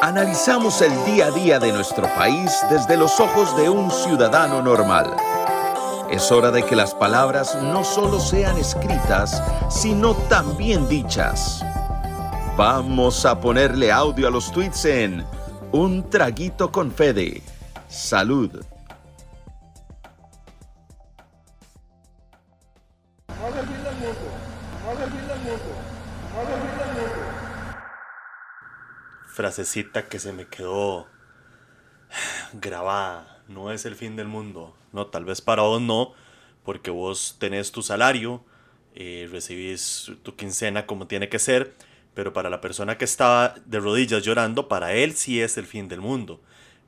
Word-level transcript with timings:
Analizamos 0.00 0.80
el 0.80 0.92
día 1.06 1.26
a 1.26 1.30
día 1.32 1.58
de 1.58 1.72
nuestro 1.72 2.06
país 2.14 2.52
desde 2.70 2.96
los 2.96 3.18
ojos 3.18 3.56
de 3.56 3.68
un 3.68 3.90
ciudadano 3.90 4.62
normal. 4.62 5.16
Es 6.08 6.30
hora 6.30 6.52
de 6.52 6.62
que 6.62 6.76
las 6.76 6.94
palabras 6.94 7.60
no 7.60 7.82
solo 7.82 8.20
sean 8.20 8.56
escritas, 8.58 9.42
sino 9.68 10.14
también 10.28 10.88
dichas. 10.88 11.64
Vamos 12.56 13.26
a 13.26 13.40
ponerle 13.40 13.90
audio 13.90 14.28
a 14.28 14.30
los 14.30 14.52
tweets 14.52 14.84
en 14.84 15.26
Un 15.72 16.08
Traguito 16.08 16.70
con 16.70 16.92
Fede. 16.92 17.42
Salud. 17.88 18.52
Frasecita 29.38 30.08
que 30.08 30.18
se 30.18 30.32
me 30.32 30.48
quedó 30.48 31.06
grabada. 32.54 33.40
No 33.46 33.70
es 33.70 33.86
el 33.86 33.94
fin 33.94 34.16
del 34.16 34.26
mundo. 34.26 34.76
No, 34.92 35.06
tal 35.06 35.24
vez 35.24 35.40
para 35.40 35.62
vos 35.62 35.80
no, 35.80 36.12
porque 36.64 36.90
vos 36.90 37.36
tenés 37.38 37.70
tu 37.70 37.82
salario, 37.82 38.44
eh, 38.96 39.28
recibís 39.30 40.10
tu 40.24 40.34
quincena 40.34 40.86
como 40.86 41.06
tiene 41.06 41.28
que 41.28 41.38
ser, 41.38 41.72
pero 42.14 42.32
para 42.32 42.50
la 42.50 42.60
persona 42.60 42.98
que 42.98 43.04
estaba 43.04 43.54
de 43.64 43.78
rodillas 43.78 44.24
llorando, 44.24 44.66
para 44.66 44.92
él 44.92 45.14
sí 45.14 45.40
es 45.40 45.56
el 45.56 45.66
fin 45.66 45.86
del 45.86 46.00
mundo. 46.00 46.40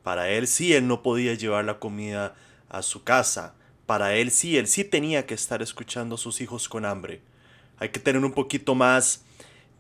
Para 0.03 0.29
él 0.29 0.49
sí 0.49 0.75
él 0.75 0.89
no 0.89 1.03
podía 1.03 1.35
llevar 1.35 1.65
la 1.65 1.79
comida 1.79 2.35
a 2.69 2.83
su 2.83 3.05
casa. 3.05 3.55
Para 3.87 4.15
él 4.15 4.33
sí, 4.33 4.59
él 4.59 4.67
sí 4.67 4.83
tenía 4.83 5.25
que 5.25 5.35
estar 5.35 5.63
escuchando 5.63 6.17
a 6.17 6.19
sus 6.19 6.41
hijos 6.41 6.69
con 6.69 6.85
hambre. 6.85 7.23
Hay 7.79 7.91
que 7.91 8.01
tener 8.01 8.25
un 8.25 8.33
poquito 8.33 8.75
más 8.75 9.23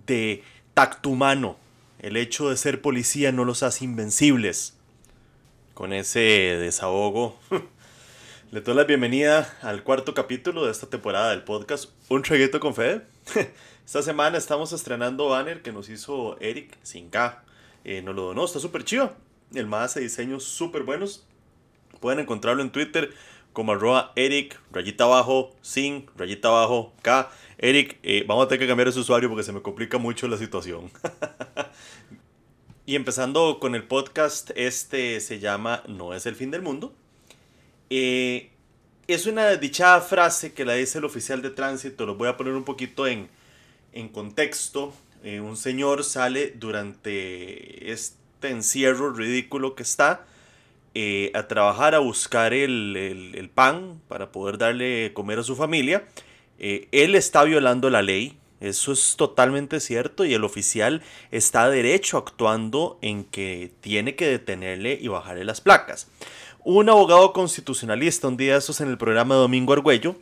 de 0.06 0.44
tacto 0.72 1.08
humano 1.08 1.56
el 2.00 2.16
hecho 2.16 2.48
de 2.48 2.56
ser 2.56 2.80
policía 2.80 3.30
no 3.30 3.44
los 3.44 3.62
hace 3.62 3.84
invencibles. 3.84 4.74
Con 5.74 5.92
ese 5.92 6.20
desahogo, 6.20 7.38
le 8.50 8.60
doy 8.62 8.74
la 8.74 8.84
bienvenida 8.84 9.58
al 9.62 9.82
cuarto 9.82 10.14
capítulo 10.14 10.64
de 10.64 10.72
esta 10.72 10.88
temporada 10.88 11.30
del 11.30 11.42
podcast 11.42 11.90
Un 12.08 12.22
Traguito 12.22 12.58
con 12.58 12.74
Fede. 12.74 13.02
Esta 13.86 14.02
semana 14.02 14.38
estamos 14.38 14.72
estrenando 14.72 15.28
banner 15.28 15.62
que 15.62 15.72
nos 15.72 15.88
hizo 15.88 16.38
Eric 16.40 16.78
sin 16.82 17.10
K. 17.10 17.42
Eh, 17.84 18.02
nos 18.02 18.14
lo 18.14 18.22
donó, 18.22 18.44
está 18.44 18.60
súper 18.60 18.84
chido. 18.84 19.14
El 19.54 19.66
más 19.66 19.94
de 19.94 20.02
diseños 20.02 20.44
súper 20.44 20.84
buenos. 20.84 21.26
Pueden 21.98 22.20
encontrarlo 22.20 22.62
en 22.62 22.70
Twitter 22.70 23.12
como 23.52 23.72
arroba 23.72 24.12
Eric, 24.16 24.60
rayita 24.70 25.04
abajo, 25.04 25.54
sin, 25.60 26.06
rayita 26.16 26.48
abajo, 26.48 26.92
K. 27.02 27.30
Eric, 27.58 27.98
eh, 28.02 28.24
vamos 28.26 28.44
a 28.44 28.48
tener 28.48 28.60
que 28.60 28.68
cambiar 28.68 28.88
ese 28.88 29.00
usuario 29.00 29.28
porque 29.28 29.42
se 29.42 29.52
me 29.52 29.60
complica 29.60 29.98
mucho 29.98 30.28
la 30.28 30.38
situación. 30.38 30.90
y 32.90 32.96
empezando 32.96 33.60
con 33.60 33.76
el 33.76 33.84
podcast, 33.84 34.50
este 34.56 35.20
se 35.20 35.38
llama 35.38 35.84
No 35.86 36.12
es 36.12 36.26
el 36.26 36.34
fin 36.34 36.50
del 36.50 36.60
mundo. 36.60 36.92
Eh, 37.88 38.50
es 39.06 39.26
una 39.26 39.54
dichada 39.54 40.00
frase 40.00 40.54
que 40.54 40.64
la 40.64 40.72
dice 40.74 40.98
el 40.98 41.04
oficial 41.04 41.40
de 41.40 41.50
tránsito, 41.50 42.04
lo 42.04 42.16
voy 42.16 42.26
a 42.26 42.36
poner 42.36 42.54
un 42.54 42.64
poquito 42.64 43.06
en, 43.06 43.28
en 43.92 44.08
contexto. 44.08 44.92
Eh, 45.22 45.38
un 45.38 45.56
señor 45.56 46.02
sale 46.02 46.52
durante 46.56 47.92
este 47.92 48.48
encierro 48.48 49.12
ridículo 49.12 49.76
que 49.76 49.84
está 49.84 50.26
a 51.32 51.46
trabajar 51.46 51.94
a 51.94 52.00
buscar 52.00 52.52
el, 52.52 52.96
el, 52.96 53.50
pan 53.50 54.00
para 54.08 54.32
poder 54.32 54.58
darle 54.58 55.12
comer 55.14 55.38
a 55.38 55.44
su 55.44 55.54
familia 55.54 56.08
eh, 56.62 56.88
él 56.92 57.14
está 57.14 57.42
violando 57.44 57.88
la 57.88 58.02
ley, 58.02 58.36
eso 58.60 58.92
es 58.92 59.16
totalmente 59.16 59.80
cierto 59.80 60.24
y 60.24 60.34
el 60.34 60.44
oficial 60.44 61.02
está 61.30 61.68
derecho 61.70 62.18
actuando 62.18 62.98
en 63.00 63.24
que 63.24 63.72
tiene 63.80 64.16
que 64.16 64.26
detenerle 64.26 64.98
y 65.00 65.08
bajarle 65.08 65.44
las 65.44 65.62
placas. 65.62 66.08
Un 66.62 66.90
abogado 66.90 67.32
constitucionalista, 67.32 68.28
un 68.28 68.36
día 68.36 68.52
de 68.52 68.58
esos 68.58 68.82
en 68.82 68.88
el 68.88 68.98
programa 68.98 69.34
de 69.34 69.40
Domingo 69.40 69.72
Argüello, 69.72 70.16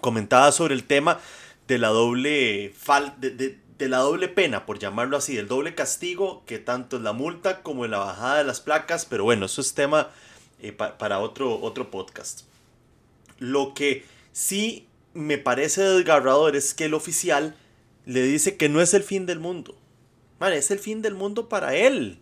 comentaba 0.00 0.52
sobre 0.52 0.74
el 0.74 0.84
tema 0.84 1.18
de 1.66 1.78
la 1.78 1.88
doble 1.88 2.72
de, 3.18 3.88
la 3.88 3.98
doble 3.98 4.28
pena, 4.28 4.64
por 4.64 4.78
llamarlo 4.78 5.16
así, 5.16 5.34
del 5.34 5.48
doble 5.48 5.74
castigo, 5.74 6.44
que 6.46 6.60
tanto 6.60 6.96
es 6.96 7.02
la 7.02 7.12
multa 7.12 7.62
como 7.62 7.84
la 7.88 7.98
bajada 7.98 8.38
de 8.38 8.44
las 8.44 8.60
placas, 8.60 9.04
pero 9.06 9.24
bueno, 9.24 9.46
eso 9.46 9.60
es 9.60 9.74
tema 9.74 10.10
eh, 10.62 10.72
para 10.72 11.18
otro, 11.18 11.60
otro 11.60 11.90
podcast. 11.90 12.42
Lo 13.38 13.74
que 13.74 14.04
sí 14.32 14.86
me 15.16 15.38
parece 15.38 15.82
desgarrador 15.82 16.56
es 16.56 16.74
que 16.74 16.84
el 16.84 16.94
oficial 16.94 17.56
le 18.04 18.22
dice 18.22 18.56
que 18.56 18.68
no 18.68 18.80
es 18.80 18.92
el 18.94 19.02
fin 19.02 19.26
del 19.26 19.40
mundo. 19.40 19.74
es 20.40 20.70
el 20.70 20.78
fin 20.78 21.02
del 21.02 21.14
mundo 21.14 21.48
para 21.48 21.74
él. 21.74 22.18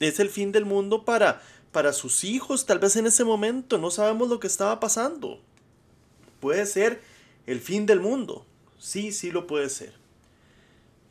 Es 0.00 0.18
el 0.18 0.28
fin 0.28 0.50
del 0.50 0.64
mundo 0.64 1.04
para, 1.04 1.40
para 1.70 1.92
sus 1.92 2.24
hijos, 2.24 2.66
tal 2.66 2.80
vez 2.80 2.96
en 2.96 3.06
ese 3.06 3.24
momento. 3.24 3.78
No 3.78 3.90
sabemos 3.90 4.28
lo 4.28 4.40
que 4.40 4.48
estaba 4.48 4.80
pasando. 4.80 5.40
Puede 6.40 6.66
ser 6.66 7.00
el 7.46 7.60
fin 7.60 7.86
del 7.86 8.00
mundo. 8.00 8.44
Sí, 8.78 9.12
sí 9.12 9.30
lo 9.30 9.46
puede 9.46 9.68
ser. 9.70 9.92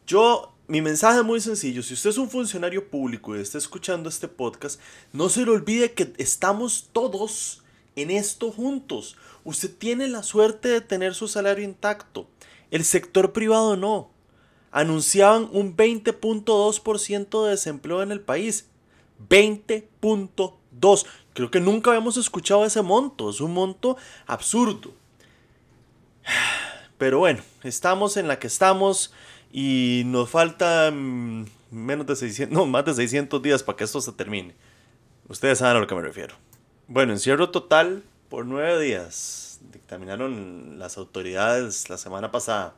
Yo, 0.06 0.54
mi 0.68 0.82
mensaje 0.82 1.20
es 1.20 1.26
muy 1.26 1.40
sencillo. 1.40 1.82
Si 1.82 1.94
usted 1.94 2.10
es 2.10 2.18
un 2.18 2.30
funcionario 2.30 2.90
público 2.90 3.38
y 3.38 3.40
está 3.40 3.58
escuchando 3.58 4.10
este 4.10 4.28
podcast, 4.28 4.82
no 5.14 5.30
se 5.30 5.46
le 5.46 5.52
olvide 5.52 5.94
que 5.94 6.14
estamos 6.18 6.90
todos 6.92 7.64
en 8.02 8.12
esto 8.12 8.52
juntos. 8.52 9.18
Usted 9.44 9.74
tiene 9.76 10.08
la 10.08 10.24
suerte 10.24 10.68
de 10.68 10.82
tener 10.82 11.16
su 11.16 11.28
salario 11.28 11.64
intacto. 11.64 12.28
El 12.72 12.84
sector 12.86 13.34
privado 13.34 13.76
no. 13.78 14.12
Anunciaban 14.72 15.50
un 15.52 15.76
20.2% 15.76 17.44
de 17.44 17.50
desempleo 17.52 18.04
en 18.04 18.12
el 18.12 18.22
país. 18.22 18.70
20.2. 19.28 21.06
Creo 21.34 21.52
que 21.52 21.60
nunca 21.60 21.92
habíamos 21.92 22.18
escuchado 22.18 22.66
ese 22.66 22.82
monto. 22.82 23.30
Es 23.30 23.42
un 23.42 23.54
monto 23.54 23.98
absurdo. 24.28 24.92
Pero 26.98 27.20
bueno, 27.20 27.42
estamos 27.64 28.18
en 28.18 28.28
la 28.28 28.40
que 28.40 28.48
estamos 28.48 29.14
y 29.52 30.04
nos 30.06 30.30
faltan 30.30 31.48
menos 31.72 32.06
de 32.06 32.16
600, 32.16 32.56
no, 32.56 32.66
más 32.66 32.86
de 32.86 32.94
600 32.94 33.42
días 33.42 33.64
para 33.64 33.78
que 33.78 33.84
esto 33.86 34.02
se 34.02 34.12
termine. 34.12 34.54
Ustedes 35.28 35.60
saben 35.60 35.78
a 35.78 35.80
lo 35.80 35.88
que 35.88 35.96
me 35.96 36.02
refiero. 36.02 36.36
Bueno, 36.92 37.14
encierro 37.14 37.52
total 37.52 38.02
por 38.30 38.48
nueve 38.48 38.82
días. 38.82 39.60
Dictaminaron 39.72 40.80
las 40.80 40.98
autoridades 40.98 41.88
la 41.88 42.00
semana 42.00 42.32
pasada. 42.32 42.74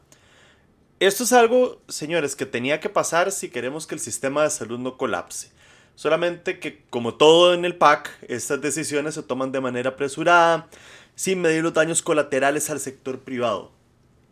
Esto 1.00 1.24
es 1.24 1.32
algo, 1.32 1.80
señores, 1.88 2.36
que 2.36 2.46
tenía 2.46 2.82
que 2.82 2.90
pasar 2.90 3.32
si 3.32 3.48
queremos 3.48 3.88
que 3.88 3.96
el 3.96 4.02
sistema 4.02 4.44
de 4.44 4.50
salud 4.50 4.80
no 4.80 4.98
colapse. 4.98 5.54
Solamente 5.96 6.60
que, 6.60 6.84
como 6.90 7.14
todo 7.14 7.54
en 7.54 7.64
el 7.64 7.78
PAC, 7.78 8.12
estas 8.28 8.60
decisiones 8.60 9.14
se 9.14 9.24
toman 9.24 9.54
de 9.54 9.62
manera 9.62 9.92
apresurada, 9.92 10.68
sin 11.16 11.40
medir 11.40 11.64
los 11.64 11.74
daños 11.74 12.02
colaterales 12.02 12.70
al 12.70 12.82
sector 12.82 13.22
privado. 13.22 13.72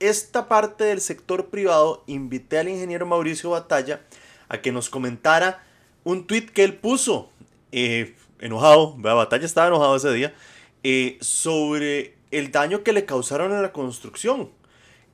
Esta 0.02 0.50
parte 0.50 0.84
del 0.84 1.00
sector 1.00 1.48
privado 1.48 2.04
invité 2.06 2.58
al 2.60 2.68
ingeniero 2.68 3.06
Mauricio 3.06 3.52
Batalla 3.52 4.02
a 4.50 4.60
que 4.60 4.74
nos 4.74 4.90
comentara 4.90 5.64
un 6.04 6.28
tweet 6.28 6.48
que 6.48 6.66
él 6.66 6.76
puso. 6.76 7.30
Eh, 7.72 8.18
enojado, 8.40 8.98
la 9.02 9.14
Batalla 9.14 9.46
estaba 9.46 9.68
enojado 9.68 9.96
ese 9.96 10.12
día, 10.14 10.34
eh, 10.84 11.18
sobre 11.22 12.16
el 12.32 12.52
daño 12.52 12.84
que 12.84 12.94
le 12.94 13.06
causaron 13.06 13.52
a 13.52 13.62
la 13.62 13.72
construcción. 13.72 14.50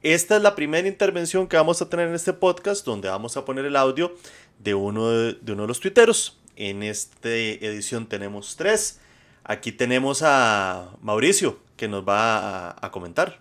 Esta 0.01 0.37
es 0.37 0.43
la 0.43 0.55
primera 0.55 0.87
intervención 0.87 1.47
que 1.47 1.57
vamos 1.57 1.81
a 1.81 1.89
tener 1.89 2.07
en 2.07 2.13
este 2.13 2.33
podcast, 2.33 2.85
donde 2.85 3.09
vamos 3.09 3.37
a 3.37 3.45
poner 3.45 3.65
el 3.65 3.75
audio 3.75 4.15
de 4.59 4.75
uno 4.75 5.09
de, 5.09 5.51
uno 5.51 5.63
de 5.63 5.67
los 5.67 5.79
tuiteros. 5.79 6.37
En 6.55 6.83
esta 6.83 7.29
edición 7.29 8.05
tenemos 8.05 8.55
tres. 8.55 8.99
Aquí 9.43 9.71
tenemos 9.71 10.21
a 10.23 10.91
Mauricio, 11.01 11.59
que 11.75 11.87
nos 11.87 12.07
va 12.07 12.75
a 12.79 12.91
comentar. 12.91 13.39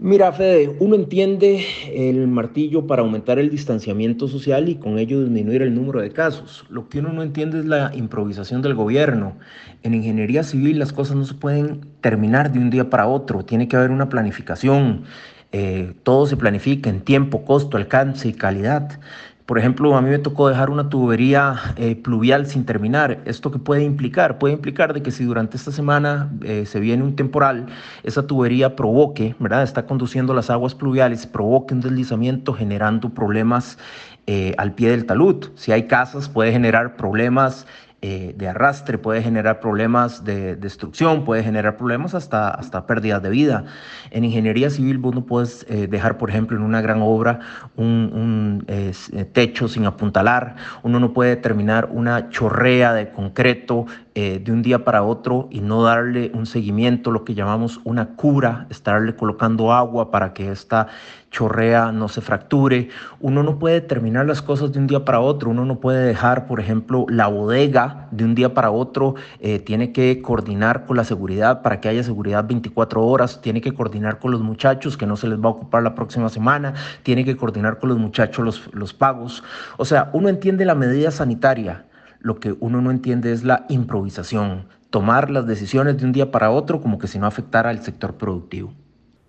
Mira, 0.00 0.30
Fede, 0.30 0.76
uno 0.78 0.94
entiende 0.94 1.64
el 1.92 2.28
martillo 2.28 2.86
para 2.86 3.02
aumentar 3.02 3.40
el 3.40 3.50
distanciamiento 3.50 4.28
social 4.28 4.68
y 4.68 4.76
con 4.76 4.96
ello 4.96 5.20
disminuir 5.22 5.60
el 5.62 5.74
número 5.74 6.00
de 6.00 6.12
casos. 6.12 6.64
Lo 6.68 6.88
que 6.88 7.00
uno 7.00 7.12
no 7.12 7.24
entiende 7.24 7.58
es 7.58 7.64
la 7.64 7.90
improvisación 7.92 8.62
del 8.62 8.76
gobierno. 8.76 9.36
En 9.82 9.94
ingeniería 9.94 10.44
civil 10.44 10.78
las 10.78 10.92
cosas 10.92 11.16
no 11.16 11.24
se 11.24 11.34
pueden 11.34 11.80
terminar 12.00 12.52
de 12.52 12.60
un 12.60 12.70
día 12.70 12.88
para 12.90 13.08
otro, 13.08 13.44
tiene 13.44 13.66
que 13.66 13.74
haber 13.74 13.90
una 13.90 14.08
planificación. 14.08 15.02
Eh, 15.50 15.94
todo 16.04 16.26
se 16.26 16.36
planifica 16.36 16.88
en 16.88 17.00
tiempo, 17.00 17.44
costo, 17.44 17.76
alcance 17.76 18.28
y 18.28 18.34
calidad. 18.34 19.00
Por 19.48 19.58
ejemplo, 19.58 19.96
a 19.96 20.02
mí 20.02 20.10
me 20.10 20.18
tocó 20.18 20.46
dejar 20.50 20.68
una 20.68 20.90
tubería 20.90 21.72
eh, 21.76 21.96
pluvial 21.96 22.46
sin 22.46 22.66
terminar. 22.66 23.22
¿Esto 23.24 23.50
qué 23.50 23.58
puede 23.58 23.82
implicar? 23.82 24.38
Puede 24.38 24.52
implicar 24.52 24.92
de 24.92 25.02
que 25.02 25.10
si 25.10 25.24
durante 25.24 25.56
esta 25.56 25.72
semana 25.72 26.30
eh, 26.42 26.66
se 26.66 26.80
viene 26.80 27.02
un 27.02 27.16
temporal, 27.16 27.64
esa 28.02 28.26
tubería 28.26 28.76
provoque, 28.76 29.34
¿verdad? 29.38 29.62
Está 29.62 29.86
conduciendo 29.86 30.34
las 30.34 30.50
aguas 30.50 30.74
pluviales, 30.74 31.26
provoque 31.26 31.72
un 31.72 31.80
deslizamiento 31.80 32.52
generando 32.52 33.08
problemas 33.08 33.78
eh, 34.26 34.54
al 34.58 34.74
pie 34.74 34.90
del 34.90 35.06
talud. 35.06 35.48
Si 35.54 35.72
hay 35.72 35.86
casas, 35.86 36.28
puede 36.28 36.52
generar 36.52 36.96
problemas 36.96 37.66
eh, 38.00 38.32
de 38.36 38.46
arrastre, 38.46 38.96
puede 38.96 39.22
generar 39.22 39.58
problemas 39.58 40.22
de 40.22 40.54
destrucción, 40.54 41.24
puede 41.24 41.42
generar 41.42 41.76
problemas 41.76 42.14
hasta, 42.14 42.48
hasta 42.48 42.86
pérdidas 42.86 43.20
de 43.24 43.30
vida. 43.30 43.64
En 44.12 44.24
ingeniería 44.24 44.70
civil 44.70 44.98
vos 44.98 45.16
no 45.16 45.26
puedes 45.26 45.66
eh, 45.68 45.88
dejar, 45.88 46.16
por 46.16 46.30
ejemplo, 46.30 46.56
en 46.56 46.62
una 46.62 46.80
gran 46.80 47.02
obra 47.02 47.40
un, 47.74 48.64
eh, 48.68 48.92
techo 49.32 49.66
sin 49.66 49.84
apuntalar, 49.84 50.54
uno 50.84 51.00
no 51.00 51.12
puede 51.12 51.34
terminar 51.34 51.88
una 51.90 52.30
chorrea 52.30 52.94
de 52.94 53.10
concreto 53.10 53.86
de 54.18 54.52
un 54.52 54.62
día 54.62 54.84
para 54.84 55.04
otro 55.04 55.46
y 55.50 55.60
no 55.60 55.84
darle 55.84 56.32
un 56.34 56.44
seguimiento, 56.44 57.12
lo 57.12 57.24
que 57.24 57.34
llamamos 57.34 57.80
una 57.84 58.16
cura, 58.16 58.66
estarle 58.68 59.14
colocando 59.14 59.72
agua 59.72 60.10
para 60.10 60.32
que 60.32 60.50
esta 60.50 60.88
chorrea 61.30 61.92
no 61.92 62.08
se 62.08 62.20
fracture. 62.20 62.88
Uno 63.20 63.42
no 63.42 63.58
puede 63.58 63.80
terminar 63.80 64.26
las 64.26 64.42
cosas 64.42 64.72
de 64.72 64.78
un 64.78 64.86
día 64.86 65.04
para 65.04 65.20
otro, 65.20 65.50
uno 65.50 65.64
no 65.64 65.78
puede 65.78 66.04
dejar, 66.04 66.46
por 66.46 66.58
ejemplo, 66.58 67.06
la 67.08 67.28
bodega 67.28 68.08
de 68.10 68.24
un 68.24 68.34
día 68.34 68.54
para 68.54 68.70
otro, 68.70 69.14
eh, 69.40 69.58
tiene 69.58 69.92
que 69.92 70.20
coordinar 70.22 70.86
con 70.86 70.96
la 70.96 71.04
seguridad 71.04 71.62
para 71.62 71.80
que 71.80 71.88
haya 71.88 72.02
seguridad 72.02 72.46
24 72.46 73.04
horas, 73.04 73.40
tiene 73.40 73.60
que 73.60 73.72
coordinar 73.72 74.18
con 74.18 74.30
los 74.30 74.40
muchachos 74.40 74.96
que 74.96 75.06
no 75.06 75.16
se 75.16 75.28
les 75.28 75.38
va 75.38 75.46
a 75.46 75.52
ocupar 75.52 75.82
la 75.82 75.94
próxima 75.94 76.28
semana, 76.28 76.74
tiene 77.02 77.24
que 77.24 77.36
coordinar 77.36 77.78
con 77.78 77.90
los 77.90 77.98
muchachos 77.98 78.44
los, 78.44 78.74
los 78.74 78.94
pagos. 78.94 79.44
O 79.76 79.84
sea, 79.84 80.10
uno 80.12 80.28
entiende 80.28 80.64
la 80.64 80.74
medida 80.74 81.10
sanitaria, 81.10 81.84
lo 82.20 82.40
que 82.40 82.54
uno 82.60 82.80
no 82.80 82.90
entiende 82.90 83.32
es 83.32 83.44
la 83.44 83.66
improvisación, 83.68 84.68
tomar 84.90 85.30
las 85.30 85.46
decisiones 85.46 85.98
de 85.98 86.04
un 86.04 86.12
día 86.12 86.30
para 86.30 86.50
otro 86.50 86.80
como 86.80 86.98
que 86.98 87.08
si 87.08 87.18
no 87.18 87.26
afectara 87.26 87.70
al 87.70 87.82
sector 87.82 88.16
productivo. 88.16 88.72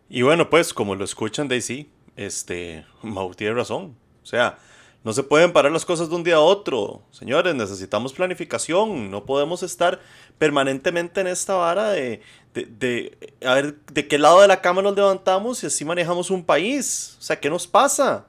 Y 0.10 0.24
bueno, 0.24 0.50
pues 0.50 0.74
como 0.74 0.96
lo 0.96 1.06
escuchan 1.06 1.48
Daisy, 1.48 1.90
este, 2.16 2.86
Mau 3.04 3.34
tiene 3.34 3.54
razón. 3.54 3.96
O 4.24 4.26
sea, 4.26 4.58
no 5.04 5.14
se 5.14 5.24
pueden 5.24 5.54
parar 5.54 5.72
las 5.72 5.86
cosas 5.86 6.10
de 6.10 6.16
un 6.16 6.24
día 6.24 6.36
a 6.36 6.42
otro. 6.42 7.04
Señores, 7.12 7.56
necesitamos 7.56 8.14
planificación. 8.14 9.10
No 9.10 9.26
podemos 9.26 9.64
estar 9.64 10.00
permanentemente 10.38 11.22
en 11.22 11.28
esta 11.28 11.54
vara 11.54 11.92
de, 11.92 12.22
de, 12.54 13.34
a 13.46 13.54
ver 13.54 13.80
de 13.94 14.08
qué 14.08 14.18
lado 14.18 14.42
de 14.42 14.48
la 14.48 14.62
cama 14.62 14.82
nos 14.82 14.96
levantamos 14.96 15.64
y 15.64 15.68
así 15.68 15.86
manejamos 15.86 16.32
un 16.32 16.44
país. 16.44 17.16
O 17.20 17.22
sea, 17.22 17.40
¿qué 17.40 17.50
nos 17.50 17.66
pasa? 17.68 18.26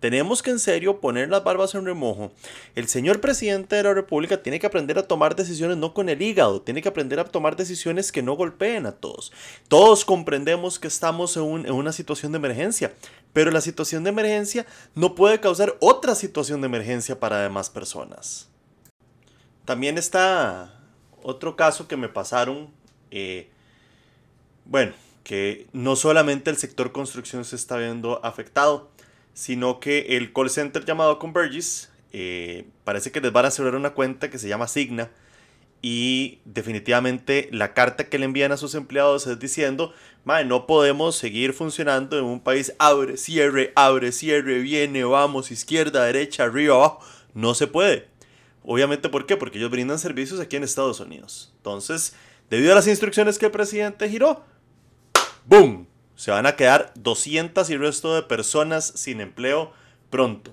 Tenemos 0.00 0.42
que 0.42 0.50
en 0.50 0.58
serio 0.58 0.98
poner 0.98 1.28
las 1.28 1.44
barbas 1.44 1.74
en 1.74 1.84
remojo. 1.84 2.32
El 2.74 2.88
señor 2.88 3.20
presidente 3.20 3.76
de 3.76 3.82
la 3.82 3.92
República 3.92 4.42
tiene 4.42 4.58
que 4.58 4.66
aprender 4.66 4.98
a 4.98 5.06
tomar 5.06 5.36
decisiones 5.36 5.76
no 5.76 5.92
con 5.92 6.08
el 6.08 6.22
hígado, 6.22 6.62
tiene 6.62 6.80
que 6.80 6.88
aprender 6.88 7.20
a 7.20 7.24
tomar 7.24 7.54
decisiones 7.54 8.10
que 8.10 8.22
no 8.22 8.32
golpeen 8.32 8.86
a 8.86 8.92
todos. 8.92 9.30
Todos 9.68 10.06
comprendemos 10.06 10.78
que 10.78 10.88
estamos 10.88 11.36
en, 11.36 11.70
una 11.70 11.92
situación 11.92 12.32
de 12.32 12.38
emergencia, 12.38 12.94
pero 13.34 13.50
la 13.50 13.60
situación 13.60 14.02
de 14.02 14.10
emergencia 14.10 14.66
no 14.94 15.14
puede 15.14 15.38
causar 15.38 15.76
otra 15.80 16.14
situación 16.14 16.62
de 16.62 16.66
emergencia 16.66 17.20
para 17.20 17.42
demás 17.42 17.68
personas. 17.68 18.48
También 19.66 19.98
está 19.98 20.80
otro 21.22 21.56
caso 21.56 21.86
que 21.86 21.98
me 21.98 22.08
pasaron, 22.08 22.70
eh, 23.10 23.50
bueno, 24.64 24.94
que 25.24 25.68
no 25.74 25.94
solamente 25.94 26.48
el 26.48 26.56
sector 26.56 26.90
construcción 26.90 27.44
se 27.44 27.56
está 27.56 27.76
viendo 27.76 28.24
afectado, 28.24 28.90
sino 29.40 29.80
que 29.80 30.18
el 30.18 30.34
call 30.34 30.50
center 30.50 30.84
llamado 30.84 31.18
Convergys 31.18 31.88
eh, 32.12 32.66
parece 32.84 33.10
que 33.10 33.22
les 33.22 33.32
van 33.32 33.46
a 33.46 33.50
cerrar 33.50 33.74
una 33.74 33.94
cuenta 33.94 34.28
que 34.28 34.38
se 34.38 34.48
llama 34.48 34.68
Signa 34.68 35.08
y 35.80 36.40
definitivamente 36.44 37.48
la 37.50 37.72
carta 37.72 38.10
que 38.10 38.18
le 38.18 38.26
envían 38.26 38.52
a 38.52 38.58
sus 38.58 38.74
empleados 38.74 39.26
es 39.26 39.38
diciendo, 39.38 39.94
no 40.44 40.66
podemos 40.66 41.16
seguir 41.16 41.54
funcionando 41.54 42.18
en 42.18 42.24
un 42.26 42.40
país 42.40 42.74
abre, 42.78 43.16
cierre, 43.16 43.72
abre, 43.76 44.12
cierre, 44.12 44.58
viene, 44.58 45.04
vamos, 45.04 45.50
izquierda, 45.50 46.04
derecha, 46.04 46.44
arriba, 46.44 46.74
abajo. 46.74 47.00
No 47.32 47.54
se 47.54 47.66
puede. 47.66 48.08
Obviamente, 48.62 49.08
¿por 49.08 49.24
qué? 49.24 49.38
Porque 49.38 49.56
ellos 49.56 49.70
brindan 49.70 49.98
servicios 49.98 50.38
aquí 50.38 50.56
en 50.56 50.64
Estados 50.64 51.00
Unidos. 51.00 51.54
Entonces, 51.56 52.12
debido 52.50 52.72
a 52.72 52.74
las 52.74 52.88
instrucciones 52.88 53.38
que 53.38 53.46
el 53.46 53.52
presidente 53.52 54.06
giró, 54.06 54.44
¡boom! 55.46 55.89
Se 56.20 56.30
van 56.30 56.44
a 56.44 56.54
quedar 56.54 56.92
200 56.96 57.70
y 57.70 57.78
resto 57.78 58.14
de 58.14 58.20
personas 58.22 58.92
sin 58.94 59.22
empleo 59.22 59.72
pronto. 60.10 60.52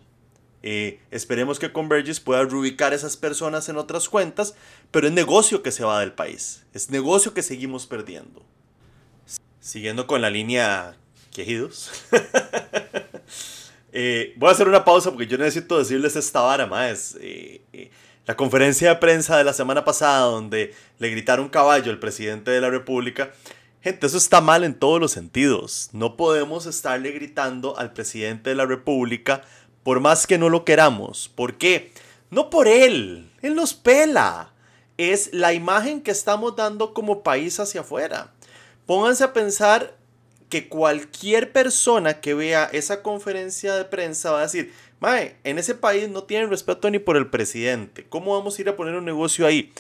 Eh, 0.64 1.02
esperemos 1.12 1.60
que 1.60 1.74
Convergys 1.74 2.22
pueda 2.22 2.46
reubicar 2.46 2.94
esas 2.94 3.18
personas 3.18 3.68
en 3.68 3.76
otras 3.76 4.08
cuentas, 4.08 4.56
pero 4.92 5.08
es 5.08 5.14
negocio 5.14 5.64
que 5.64 5.74
se 5.74 5.84
va 5.84 6.00
del 6.00 6.14
país, 6.14 6.66
es 6.74 6.90
negocio 6.90 7.34
que 7.34 7.44
seguimos 7.44 7.86
perdiendo. 7.86 8.46
Siguiendo 9.60 10.08
con 10.08 10.22
la 10.22 10.30
línea 10.30 10.96
quejidos, 11.34 11.92
eh, 13.92 14.36
voy 14.38 14.48
a 14.48 14.54
hacer 14.54 14.70
una 14.70 14.86
pausa 14.86 15.12
porque 15.12 15.28
yo 15.28 15.38
necesito 15.38 15.80
decirles 15.80 16.16
esta 16.16 16.40
vara 16.40 16.66
más. 16.66 17.18
Eh, 17.20 17.92
la 18.26 18.38
conferencia 18.38 18.88
de 18.88 18.96
prensa 18.96 19.38
de 19.38 19.44
la 19.44 19.52
semana 19.52 19.84
pasada 19.84 20.28
donde 20.28 20.74
le 21.00 21.10
gritaron 21.10 21.50
caballo 21.50 21.92
al 21.92 22.00
presidente 22.00 22.52
de 22.52 22.62
la 22.62 22.70
República 22.70 23.34
Gente, 23.88 24.08
eso 24.08 24.18
está 24.18 24.42
mal 24.42 24.66
en 24.66 24.74
todos 24.74 25.00
los 25.00 25.14
sentidos. 25.14 25.92
No 25.94 26.18
podemos 26.18 26.66
estarle 26.66 27.12
gritando 27.12 27.80
al 27.80 27.94
presidente 27.94 28.50
de 28.50 28.56
la 28.58 28.66
República 28.66 29.44
por 29.84 30.02
más 30.02 30.28
que 30.28 30.38
no 30.38 30.50
lo 30.50 30.66
queramos. 30.66 31.30
¿Por 31.34 31.58
qué? 31.58 31.94
No 32.30 32.50
por 32.50 32.68
él. 32.68 33.32
Él 33.42 33.56
nos 33.56 33.74
pela. 33.74 34.52
Es 34.98 35.30
la 35.32 35.54
imagen 35.54 36.02
que 36.02 36.12
estamos 36.12 36.58
dando 36.58 36.94
como 36.94 37.24
país 37.24 37.62
hacia 37.62 37.80
afuera. 37.80 38.34
Pónganse 38.86 39.24
a 39.24 39.32
pensar 39.32 39.96
que 40.50 40.68
cualquier 40.68 41.54
persona 41.54 42.20
que 42.20 42.34
vea 42.34 42.70
esa 42.74 43.02
conferencia 43.02 43.74
de 43.74 43.86
prensa 43.86 44.32
va 44.32 44.40
a 44.40 44.44
decir, 44.44 44.74
Mae, 45.00 45.38
en 45.46 45.60
ese 45.60 45.76
país 45.76 46.10
no 46.10 46.24
tienen 46.24 46.50
respeto 46.50 46.90
ni 46.90 47.00
por 47.00 47.16
el 47.16 47.30
presidente. 47.30 48.06
¿Cómo 48.10 48.38
vamos 48.38 48.58
a 48.58 48.62
ir 48.62 48.68
a 48.68 48.76
poner 48.76 48.96
un 48.96 49.06
negocio 49.06 49.48
ahí? 49.48 49.72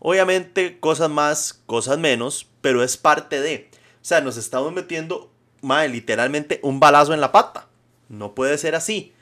Obviamente, 0.00 0.78
cosas 0.78 1.10
más, 1.10 1.62
cosas 1.66 1.98
menos, 1.98 2.48
pero 2.60 2.82
es 2.82 2.96
parte 2.96 3.40
de. 3.40 3.70
O 4.00 4.04
sea, 4.04 4.20
nos 4.20 4.36
estamos 4.36 4.72
metiendo, 4.72 5.30
madre, 5.60 5.88
literalmente 5.88 6.60
un 6.62 6.80
balazo 6.80 7.14
en 7.14 7.20
la 7.20 7.32
pata. 7.32 7.68
No 8.08 8.34
puede 8.34 8.58
ser 8.58 8.74
así. 8.74 9.12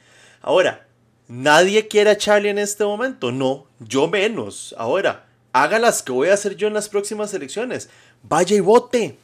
Ahora, 0.43 0.87
nadie 1.29 1.89
quiere 1.89 2.11
a 2.11 2.19
Charlie 2.19 2.51
en 2.51 2.59
este 2.59 2.85
momento. 2.85 3.33
No, 3.33 3.67
yo 3.81 4.09
menos. 4.09 4.75
Ahora, 4.79 5.27
haga 5.53 5.79
las 5.79 6.03
que 6.03 6.13
voy 6.13 6.29
a 6.29 6.35
hacer 6.35 6.57
yo 6.57 6.69
en 6.69 6.75
las 6.75 6.89
próximas 6.89 7.33
elecciones. 7.35 7.89
Vaya 8.23 8.57
y 8.57 8.61
vote. 8.61 9.19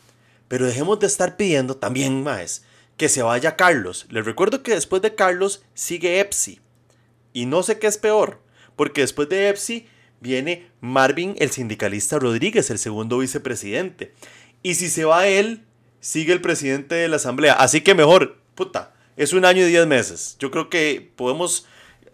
Pero 0.48 0.66
dejemos 0.66 0.98
de 1.00 1.06
estar 1.06 1.36
pidiendo 1.36 1.76
también, 1.76 2.22
más 2.22 2.62
que 3.02 3.08
se 3.08 3.22
vaya 3.22 3.56
Carlos. 3.56 4.06
Les 4.10 4.24
recuerdo 4.24 4.62
que 4.62 4.74
después 4.74 5.02
de 5.02 5.14
Carlos 5.14 5.64
sigue 5.74 6.20
Epsi. 6.20 6.60
Y 7.32 7.46
no 7.46 7.62
sé 7.62 7.78
qué 7.78 7.86
es 7.86 7.98
peor, 7.98 8.40
porque 8.76 9.00
después 9.00 9.28
de 9.28 9.48
Epsi 9.48 9.88
viene 10.22 10.70
Marvin, 10.80 11.34
el 11.38 11.50
sindicalista 11.50 12.18
Rodríguez, 12.18 12.70
el 12.70 12.78
segundo 12.78 13.18
vicepresidente. 13.18 14.14
Y 14.62 14.74
si 14.74 14.88
se 14.88 15.04
va 15.04 15.26
él, 15.26 15.64
sigue 16.00 16.32
el 16.32 16.40
presidente 16.40 16.94
de 16.94 17.08
la 17.08 17.16
asamblea. 17.16 17.54
Así 17.54 17.80
que 17.82 17.94
mejor, 17.94 18.38
puta, 18.54 18.94
es 19.16 19.32
un 19.32 19.44
año 19.44 19.66
y 19.66 19.68
diez 19.68 19.86
meses. 19.86 20.36
Yo 20.38 20.50
creo 20.50 20.70
que 20.70 21.12
podemos 21.16 21.66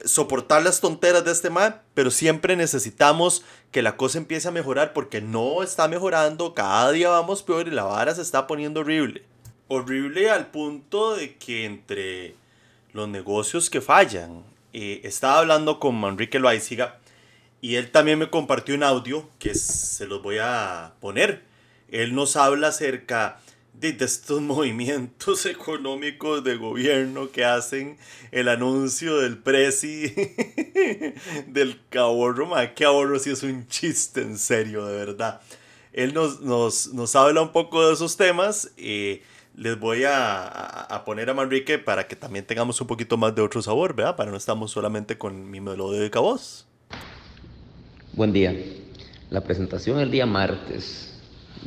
soportar 0.05 0.63
las 0.63 0.81
tonteras 0.81 1.25
de 1.25 1.33
este 1.33 1.51
man, 1.51 1.81
pero 1.95 2.11
siempre 2.11 2.57
necesitamos 2.57 3.45
que 3.71 3.83
la 3.83 3.97
cosa 3.97 4.19
empiece 4.19 4.49
a 4.49 4.53
mejorar 4.53 4.93
porque 4.93 5.21
no 5.21 5.63
está 5.63 5.89
mejorando, 5.89 6.55
cada 6.55 6.91
día 6.93 7.11
vamos 7.11 7.43
peor 7.43 7.69
y 7.69 7.73
la 7.73 7.85
vara 7.85 8.15
se 8.15 8.23
está 8.23 8.47
poniendo 8.47 8.81
horrible. 8.81 9.25
Horrible 9.67 10.31
al 10.31 10.47
punto 10.47 11.17
de 11.17 11.37
que 11.37 11.67
entre 11.67 12.35
los 12.93 13.09
negocios 13.09 13.69
que 13.69 13.81
fallan, 13.81 14.45
eh, 14.73 15.01
estaba 15.05 15.41
hablando 15.41 15.81
con 15.81 15.95
Manrique 15.97 16.39
Loaiziga 16.39 16.99
y 17.61 17.75
él 17.77 17.91
también 17.91 18.19
me 18.19 18.31
compartió 18.31 18.75
un 18.75 18.83
audio 18.83 19.29
que 19.39 19.55
se 19.55 20.07
los 20.07 20.23
voy 20.23 20.39
a 20.41 20.95
poner. 21.01 21.43
Él 21.89 22.15
nos 22.15 22.37
habla 22.37 22.69
acerca 22.69 23.41
de, 23.75 23.97
estos 24.01 24.41
movimientos 24.43 25.47
económicos 25.47 26.45
de 26.45 26.57
gobierno 26.57 27.31
que 27.31 27.45
hacen 27.45 27.99
el 28.31 28.49
anuncio 28.49 29.19
del 29.19 29.39
presi 29.39 30.09
del 31.47 31.81
ahorro. 31.97 32.47
Ma, 32.47 32.75
que 32.75 32.85
ahorro 32.85 33.19
si 33.19 33.31
es 33.31 33.43
un 33.43 33.67
chiste 33.67 34.23
en 34.23 34.39
serio, 34.39 34.87
de 34.87 34.97
verdad. 34.97 35.41
Él 35.93 36.15
nos, 36.15 36.41
nos, 36.41 36.93
nos 36.93 37.17
habla 37.17 37.43
un 37.43 37.51
poco 37.51 37.89
de 37.89 37.95
esos 37.95 38.17
temas. 38.17 38.71
Eh, 38.77 39.23
les 39.57 39.81
voy 39.81 40.05
a, 40.05 40.47
a, 40.47 41.05
poner 41.05 41.29
a 41.29 41.35
Manrique 41.35 41.81
para 41.81 42.07
que 42.07 42.15
también 42.15 42.47
tengamos 42.47 42.81
un 42.81 42.87
poquito 42.87 43.17
más 43.17 43.35
de 43.35 43.43
otro 43.43 43.61
sabor, 43.61 43.97
¿verdad? 43.97 44.15
Para 44.15 44.31
no 44.31 44.37
estamos 44.37 44.71
solamente 44.71 45.19
con 45.19 45.51
mi 45.51 45.61
melodía 45.61 46.01
de 46.01 46.11
cabos. 46.11 46.69
Buen 48.19 48.33
día. 48.33 48.53
La 49.31 49.43
presentación 49.43 50.01
el 50.01 50.11
día 50.11 50.27
martes 50.27 51.15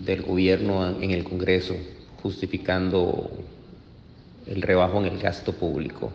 del 0.04 0.22
gobierno 0.22 1.00
en 1.00 1.12
el 1.12 1.24
Congreso 1.24 1.78
justificando 2.22 3.32
el 4.46 4.62
rebajo 4.62 5.00
en 5.00 5.06
el 5.06 5.18
gasto 5.18 5.54
público 5.54 6.12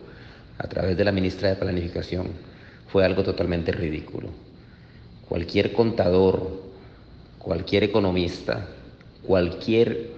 a 0.59 0.67
través 0.67 0.95
de 0.95 1.03
la 1.03 1.11
ministra 1.11 1.49
de 1.49 1.55
Planificación 1.55 2.27
fue 2.91 3.03
algo 3.03 3.23
totalmente 3.23 3.71
ridículo. 3.71 4.29
Cualquier 5.27 5.73
contador, 5.73 6.61
cualquier 7.39 7.85
economista, 7.85 8.67
cualquier 9.23 10.11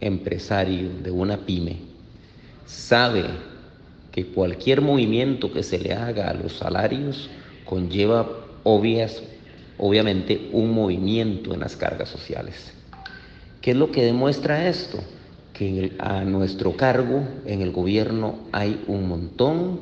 empresario 0.00 0.90
de 1.04 1.12
una 1.12 1.36
pyme 1.36 1.76
sabe 2.66 3.26
que 4.10 4.26
cualquier 4.26 4.80
movimiento 4.80 5.52
que 5.52 5.62
se 5.62 5.78
le 5.78 5.92
haga 5.92 6.30
a 6.30 6.34
los 6.34 6.54
salarios 6.54 7.30
conlleva 7.64 8.43
obvias 8.64 9.22
obviamente 9.78 10.48
un 10.52 10.72
movimiento 10.72 11.54
en 11.54 11.60
las 11.60 11.76
cargas 11.76 12.08
sociales. 12.08 12.72
¿Qué 13.60 13.70
es 13.70 13.76
lo 13.76 13.90
que 13.90 14.04
demuestra 14.04 14.68
esto? 14.68 14.98
Que 15.52 15.92
a 15.98 16.24
nuestro 16.24 16.76
cargo 16.76 17.22
en 17.46 17.62
el 17.62 17.70
gobierno 17.70 18.40
hay 18.52 18.82
un 18.88 19.08
montón 19.08 19.80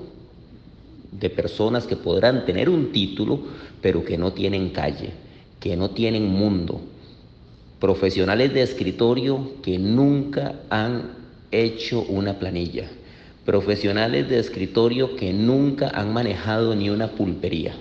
de 1.10 1.30
personas 1.30 1.86
que 1.86 1.96
podrán 1.96 2.44
tener 2.44 2.68
un 2.68 2.92
título, 2.92 3.40
pero 3.80 4.04
que 4.04 4.18
no 4.18 4.32
tienen 4.32 4.70
calle, 4.70 5.10
que 5.60 5.76
no 5.76 5.90
tienen 5.90 6.26
mundo. 6.26 6.80
Profesionales 7.80 8.54
de 8.54 8.62
escritorio 8.62 9.60
que 9.62 9.78
nunca 9.78 10.54
han 10.70 11.12
hecho 11.50 12.02
una 12.02 12.38
planilla. 12.38 12.88
Profesionales 13.44 14.28
de 14.28 14.38
escritorio 14.38 15.16
que 15.16 15.32
nunca 15.32 15.88
han 15.88 16.12
manejado 16.12 16.74
ni 16.76 16.90
una 16.90 17.08
pulpería. 17.08 17.74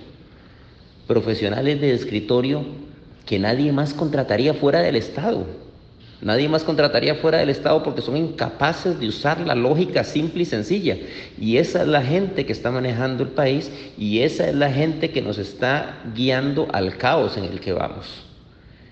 Profesionales 1.06 1.80
de 1.80 1.94
escritorio 1.94 2.64
que 3.26 3.38
nadie 3.38 3.72
más 3.72 3.94
contrataría 3.94 4.54
fuera 4.54 4.80
del 4.80 4.96
Estado. 4.96 5.46
Nadie 6.20 6.48
más 6.48 6.62
contrataría 6.62 7.16
fuera 7.16 7.38
del 7.38 7.50
Estado 7.50 7.82
porque 7.82 8.00
son 8.00 8.16
incapaces 8.16 9.00
de 9.00 9.08
usar 9.08 9.40
la 9.40 9.56
lógica 9.56 10.04
simple 10.04 10.42
y 10.42 10.46
sencilla. 10.46 10.96
Y 11.36 11.56
esa 11.56 11.82
es 11.82 11.88
la 11.88 12.02
gente 12.02 12.46
que 12.46 12.52
está 12.52 12.70
manejando 12.70 13.24
el 13.24 13.30
país 13.30 13.72
y 13.98 14.20
esa 14.20 14.48
es 14.48 14.54
la 14.54 14.70
gente 14.70 15.10
que 15.10 15.20
nos 15.20 15.38
está 15.38 16.00
guiando 16.14 16.68
al 16.72 16.96
caos 16.96 17.36
en 17.36 17.44
el 17.44 17.58
que 17.58 17.72
vamos. 17.72 18.06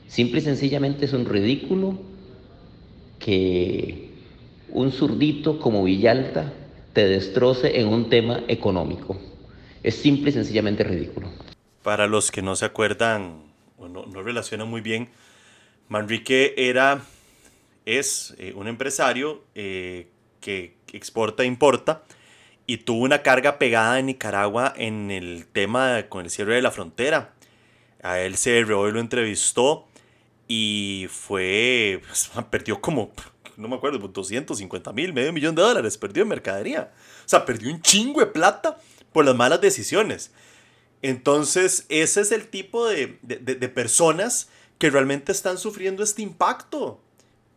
Simple 0.09 0.40
y 0.40 0.43
sencillamente 0.43 1.05
es 1.05 1.12
un 1.12 1.25
ridículo 1.25 2.00
que 3.21 4.11
un 4.73 4.90
zurdito 4.90 5.61
como 5.61 5.85
Villalta 5.85 6.52
te 6.93 7.07
destroce 7.07 7.79
en 7.79 7.87
un 7.87 8.11
tema 8.11 8.40
económico. 8.49 9.17
Es 9.85 9.95
simple 9.95 10.31
y 10.31 10.33
sencillamente 10.33 10.83
ridículo. 10.83 11.29
Para 11.83 12.07
los 12.07 12.31
que 12.31 12.43
no 12.43 12.57
se 12.57 12.65
acuerdan 12.65 13.43
o 13.79 13.89
no, 13.89 14.07
no 14.07 14.23
relacionan 14.23 14.69
muy 14.69 14.81
bien, 14.81 15.09
Manrique 15.89 16.55
era 16.57 17.03
es 17.87 18.35
eh, 18.39 18.53
un 18.55 18.69
empresario 18.69 19.43
eh, 19.55 20.09
que 20.41 20.77
exporta 20.93 21.43
e 21.43 21.47
importa 21.47 22.05
y 22.67 22.79
tuvo 22.79 23.03
una 23.03 23.23
carga 23.23 23.59
pegada 23.59 23.99
en 23.99 24.07
Nicaragua 24.07 24.73
en 24.77 25.11
el 25.11 25.47
tema 25.47 26.05
con 26.09 26.25
el 26.25 26.31
cierre 26.31 26.55
de 26.55 26.63
la 26.63 26.71
frontera. 26.71 27.35
A 28.03 28.21
él 28.21 28.37
se 28.37 28.63
hoy 28.73 28.93
lo 28.93 29.01
entrevistó 29.01 29.89
y 30.47 31.07
fue, 31.11 32.01
pues, 32.07 32.31
perdió 32.51 32.81
como, 32.81 33.11
no 33.57 33.69
me 33.69 33.77
acuerdo, 33.77 33.99
250 33.99 34.93
mil, 34.93 35.13
medio 35.13 35.33
millón 35.33 35.55
de 35.55 35.63
dólares, 35.63 35.99
perdió 35.99 36.23
en 36.23 36.29
mercadería. 36.29 36.93
O 37.25 37.29
sea, 37.29 37.45
perdió 37.45 37.73
un 37.73 37.83
chingo 37.83 38.21
de 38.21 38.27
plata 38.27 38.79
por 39.13 39.25
las 39.25 39.35
malas 39.35 39.61
decisiones. 39.61 40.33
Entonces, 41.02 41.87
ese 41.88 42.21
es 42.21 42.33
el 42.33 42.49
tipo 42.49 42.87
de, 42.87 43.19
de, 43.23 43.37
de 43.38 43.69
personas 43.69 44.49
que 44.78 44.90
realmente 44.90 45.33
están 45.33 45.59
sufriendo 45.59 46.02
este 46.02 46.23
impacto. 46.23 47.00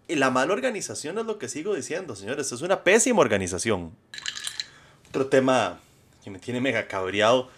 La 0.07 0.29
mala 0.29 0.53
organización 0.53 1.17
es 1.17 1.25
lo 1.25 1.39
que 1.39 1.47
sigo 1.47 1.73
diciendo, 1.73 2.15
señores. 2.15 2.51
Es 2.51 2.61
una 2.61 2.83
pésima 2.83 3.21
organización. 3.21 3.95
Otro 5.09 5.27
tema 5.27 5.79
que 6.23 6.29
me 6.29 6.39
tiene 6.39 6.61
mega 6.61 6.87
cabreado 6.87 7.49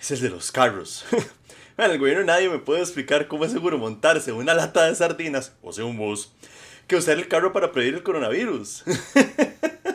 es 0.00 0.10
el 0.10 0.20
de 0.20 0.30
los 0.30 0.50
carros. 0.52 1.04
bueno, 1.76 1.92
el 1.92 1.98
gobierno 1.98 2.24
nadie 2.24 2.48
me 2.48 2.58
puede 2.58 2.80
explicar 2.80 3.28
cómo 3.28 3.44
es 3.44 3.52
seguro 3.52 3.78
montarse 3.78 4.32
una 4.32 4.54
lata 4.54 4.86
de 4.86 4.94
sardinas, 4.94 5.52
o 5.62 5.72
sea, 5.72 5.84
un 5.84 5.96
bus, 5.96 6.32
que 6.86 6.96
usar 6.96 7.16
el 7.16 7.28
carro 7.28 7.52
para 7.52 7.72
prevenir 7.72 7.96
el 7.96 8.02
coronavirus. 8.02 8.84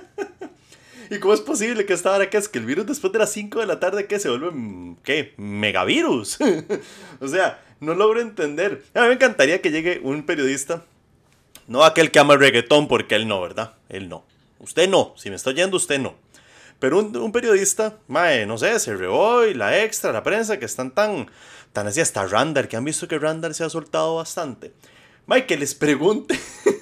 ¿Y 1.10 1.20
cómo 1.20 1.34
es 1.34 1.42
posible 1.42 1.86
que 1.86 1.94
esta 1.94 2.12
hora 2.12 2.30
que 2.30 2.38
es 2.38 2.48
que 2.48 2.60
el 2.60 2.66
virus 2.66 2.86
después 2.86 3.12
de 3.13 3.20
las 3.20 3.32
5 3.32 3.60
de 3.60 3.66
la 3.66 3.80
tarde 3.80 4.06
que 4.06 4.20
se 4.20 4.30
vuelve, 4.30 4.51
mm, 4.51 4.98
¿qué? 5.04 5.34
Megavirus. 5.38 6.38
o 7.20 7.28
sea, 7.28 7.63
no 7.80 7.96
logro 7.96 8.20
entender. 8.22 8.84
A 8.94 9.01
mí 9.01 9.08
me 9.08 9.13
encantaría 9.13 9.62
que 9.62 9.72
llegue 9.72 10.00
un 10.04 10.24
periodista 10.24 10.84
no 11.70 11.86
aquel 11.86 12.10
que 12.10 12.18
ama 12.18 12.34
el 12.34 12.39
reggaetón, 12.39 12.88
porque 12.88 13.16
él 13.16 13.28
no, 13.28 13.39
¿verdad? 13.39 13.74
Él 13.89 14.10
no. 14.10 14.25
Usted 14.58 14.89
no. 14.89 15.13
Si 15.16 15.30
me 15.30 15.36
está 15.36 15.51
oyendo, 15.51 15.78
usted 15.78 16.00
no. 16.00 16.16
Pero 16.80 16.98
un, 16.98 17.32
periodista, 17.32 17.98
mae, 18.08 18.48
no 18.48 18.58
sé, 18.58 18.80
se 18.80 18.92
y 18.92 19.54
la 19.54 19.84
extra, 19.84 20.12
la 20.12 20.24
prensa, 20.24 20.58
que 20.58 20.66
están 20.66 20.92
tan, 20.92 21.30
tan 21.72 21.86
así, 21.86 22.01
hasta 22.01 22.25
Randall, 22.25 22.68
que 22.68 22.75
han 22.75 22.86
visto 22.86 23.08
que 23.08 23.20
Randall 23.20 23.54
se 23.54 23.63
ha 23.63 23.70
soltado 23.70 24.16
bastante. 24.16 24.74
Mae, 25.28 25.46
que 25.46 25.58
les 25.58 25.75
pregunte, 25.75 26.39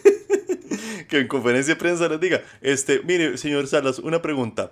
que 1.08 1.20
en 1.20 1.28
conferencia 1.28 1.76
de 1.76 1.80
prensa 1.80 2.08
les 2.10 2.20
diga, 2.20 2.42
este, 2.62 3.02
mire, 3.04 3.38
señor 3.38 3.68
Salas, 3.68 4.00
una 4.00 4.22
pregunta. 4.22 4.72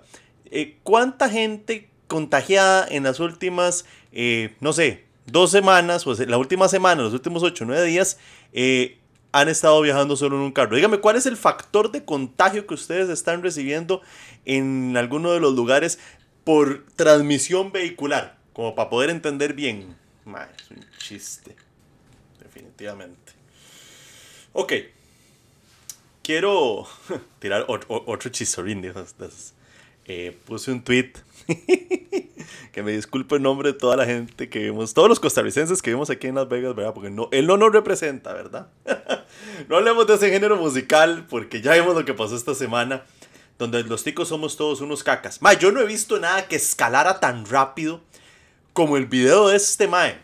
Eh, 0.50 0.76
¿Cuánta 0.82 1.28
gente 1.28 1.88
contagiada 2.06 2.86
en 2.88 3.02
las 3.02 3.20
últimas, 3.20 3.84
eh, 4.12 4.54
no 4.60 4.72
sé, 4.72 5.04
dos 5.26 5.50
semanas, 5.50 6.06
o 6.06 6.14
la 6.14 6.38
última 6.38 6.68
semana, 6.68 7.02
los 7.02 7.12
últimos 7.12 7.42
ocho, 7.42 7.64
nueve 7.64 7.84
días, 7.84 8.18
eh, 8.52 8.98
han 9.32 9.48
estado 9.48 9.80
viajando 9.82 10.16
solo 10.16 10.36
en 10.36 10.42
un 10.42 10.52
carro. 10.52 10.76
Dígame, 10.76 10.98
¿cuál 10.98 11.16
es 11.16 11.26
el 11.26 11.36
factor 11.36 11.90
de 11.90 12.04
contagio 12.04 12.66
que 12.66 12.74
ustedes 12.74 13.10
están 13.10 13.42
recibiendo 13.42 14.00
en 14.46 14.96
alguno 14.96 15.32
de 15.32 15.40
los 15.40 15.54
lugares 15.54 15.98
por 16.44 16.86
transmisión 16.96 17.70
vehicular? 17.70 18.38
Como 18.54 18.74
para 18.74 18.88
poder 18.88 19.10
entender 19.10 19.52
bien. 19.52 19.94
es 20.24 20.70
un 20.70 20.84
chiste. 20.98 21.54
Definitivamente. 22.42 23.32
Ok. 24.54 24.72
Quiero 26.26 26.88
tirar 27.38 27.66
otro 27.68 28.30
chistorín 28.32 28.82
de 28.82 28.92
eh, 30.06 30.36
puse 30.44 30.72
un 30.72 30.82
tweet 30.82 31.12
que 32.72 32.82
me 32.82 32.90
disculpe 32.90 33.36
en 33.36 33.42
nombre 33.42 33.72
de 33.72 33.78
toda 33.78 33.96
la 33.96 34.06
gente 34.06 34.48
que 34.48 34.58
vemos, 34.58 34.92
todos 34.92 35.08
los 35.08 35.20
costarricenses 35.20 35.80
que 35.80 35.90
vemos 35.90 36.10
aquí 36.10 36.26
en 36.26 36.34
Las 36.34 36.48
Vegas, 36.48 36.74
¿verdad? 36.74 36.94
Porque 36.94 37.10
no, 37.10 37.28
él 37.30 37.46
no 37.46 37.56
nos 37.56 37.70
representa, 37.70 38.32
¿verdad? 38.32 38.66
no 39.68 39.76
hablemos 39.76 40.04
de 40.08 40.14
ese 40.14 40.28
género 40.28 40.56
musical 40.56 41.24
porque 41.30 41.60
ya 41.60 41.74
vimos 41.74 41.94
lo 41.94 42.04
que 42.04 42.12
pasó 42.12 42.34
esta 42.34 42.56
semana, 42.56 43.04
donde 43.56 43.84
los 43.84 44.02
ticos 44.02 44.26
somos 44.26 44.56
todos 44.56 44.80
unos 44.80 45.04
cacas. 45.04 45.40
Ma, 45.42 45.52
yo 45.52 45.70
no 45.70 45.80
he 45.80 45.86
visto 45.86 46.18
nada 46.18 46.48
que 46.48 46.56
escalara 46.56 47.20
tan 47.20 47.46
rápido 47.46 48.00
como 48.72 48.96
el 48.96 49.06
video 49.06 49.46
de 49.46 49.56
este 49.58 49.86
Mae. 49.86 50.18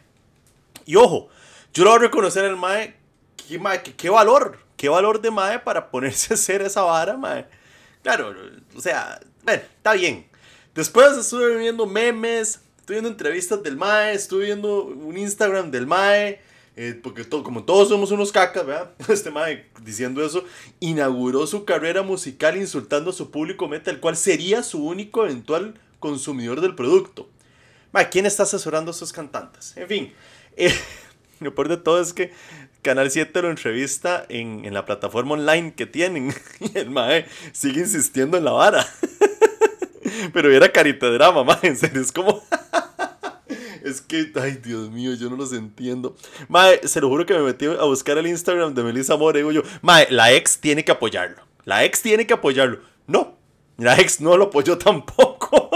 Y 0.85 0.97
ojo, 0.97 1.29
yo 1.73 1.85
lo 1.85 1.91
voy 1.91 2.01
a 2.01 2.03
reconocer 2.03 2.45
al 2.45 2.57
Mae, 2.57 2.97
qué, 3.37 3.61
mae, 3.61 3.85
qué, 3.85 3.95
qué 3.95 4.11
valor, 4.11 4.59
qué 4.83 4.89
valor 4.89 5.21
de 5.21 5.31
Mae 5.31 5.61
para 5.61 5.93
ponerse 5.93 6.33
a 6.33 6.35
hacer 6.35 6.61
esa 6.61 6.83
vara, 6.83 7.17
Mae. 7.17 7.47
Claro, 8.03 8.35
o 8.75 8.81
sea, 8.81 9.21
está 9.47 9.93
bien. 9.93 10.27
Después 10.75 11.17
estuve 11.17 11.57
viendo 11.57 11.87
memes, 11.87 12.59
estuve 12.81 12.97
viendo 12.97 13.09
entrevistas 13.09 13.63
del 13.63 13.77
Mae, 13.77 14.13
estuve 14.13 14.47
viendo 14.47 14.87
un 14.87 15.17
Instagram 15.17 15.71
del 15.71 15.87
Mae. 15.87 16.41
Eh, 16.75 16.99
porque 17.01 17.23
todo, 17.23 17.45
como 17.45 17.63
todos 17.63 17.91
somos 17.91 18.11
unos 18.11 18.33
cacas, 18.33 18.67
¿verdad? 18.67 18.91
Este 19.09 19.31
Mae 19.31 19.67
diciendo 19.85 20.27
eso, 20.27 20.43
inauguró 20.81 21.47
su 21.47 21.65
carrera 21.65 22.03
musical 22.03 22.57
insultando 22.57 23.11
a 23.11 23.13
su 23.13 23.31
público 23.31 23.69
meta, 23.69 23.93
el 23.93 24.01
cual 24.01 24.17
sería 24.17 24.65
su 24.65 24.85
único 24.85 25.25
eventual 25.25 25.75
consumidor 26.01 26.61
del 26.61 26.75
producto. 26.75 27.29
Mae, 27.93 28.09
¿quién 28.09 28.27
está 28.27 28.43
asesorando 28.43 28.91
a 28.91 28.95
esos 28.95 29.13
cantantes? 29.13 29.77
En 29.77 29.87
fin, 29.87 30.13
eh, 30.57 30.75
lo 31.45 31.55
peor 31.55 31.69
de 31.69 31.77
todo 31.77 32.01
es 32.01 32.13
que 32.13 32.33
Canal 32.83 33.11
7 33.13 33.43
lo 33.43 33.51
entrevista 33.51 34.27
en, 34.29 34.65
en 34.65 34.75
la 34.75 34.85
plataforma 34.85 35.35
online 35.35 35.73
que 35.75 35.87
tienen 35.87 36.35
y 36.61 36.77
el 36.77 36.91
Mae 36.91 37.27
sigue 37.53 37.81
insistiendo 37.81 38.37
en 38.37 38.45
la 38.45 38.53
vara. 38.53 38.87
Pero 40.33 40.51
era 40.53 40.71
carita 40.71 41.11
de 41.11 41.19
mae, 41.45 41.59
en 41.63 41.77
serio, 41.77 42.01
es 42.01 42.13
como... 42.13 42.43
es 43.85 44.01
que, 44.01 44.33
ay, 44.35 44.59
Dios 44.63 44.91
mío, 44.91 45.15
yo 45.15 45.31
no 45.31 45.37
los 45.37 45.53
entiendo. 45.53 46.17
Mae, 46.49 46.87
se 46.87 47.01
lo 47.01 47.09
juro 47.09 47.25
que 47.25 47.35
me 47.35 47.43
metí 47.43 47.67
a 47.67 47.85
buscar 47.85 48.19
el 48.19 48.27
Instagram 48.27 48.75
de 48.75 48.83
Melissa 48.83 49.17
More 49.17 49.39
digo 49.39 49.53
yo, 49.53 49.63
mae, 49.81 50.09
la 50.11 50.33
ex 50.33 50.59
tiene 50.59 50.85
que 50.85 50.93
apoyarlo. 50.93 51.43
La 51.65 51.85
ex 51.85 52.03
tiene 52.03 52.27
que 52.27 52.35
apoyarlo. 52.35 52.81
No, 53.07 53.37
la 53.79 53.97
ex 53.99 54.21
no 54.21 54.37
lo 54.37 54.45
apoyó 54.45 54.77
tampoco. 54.77 55.71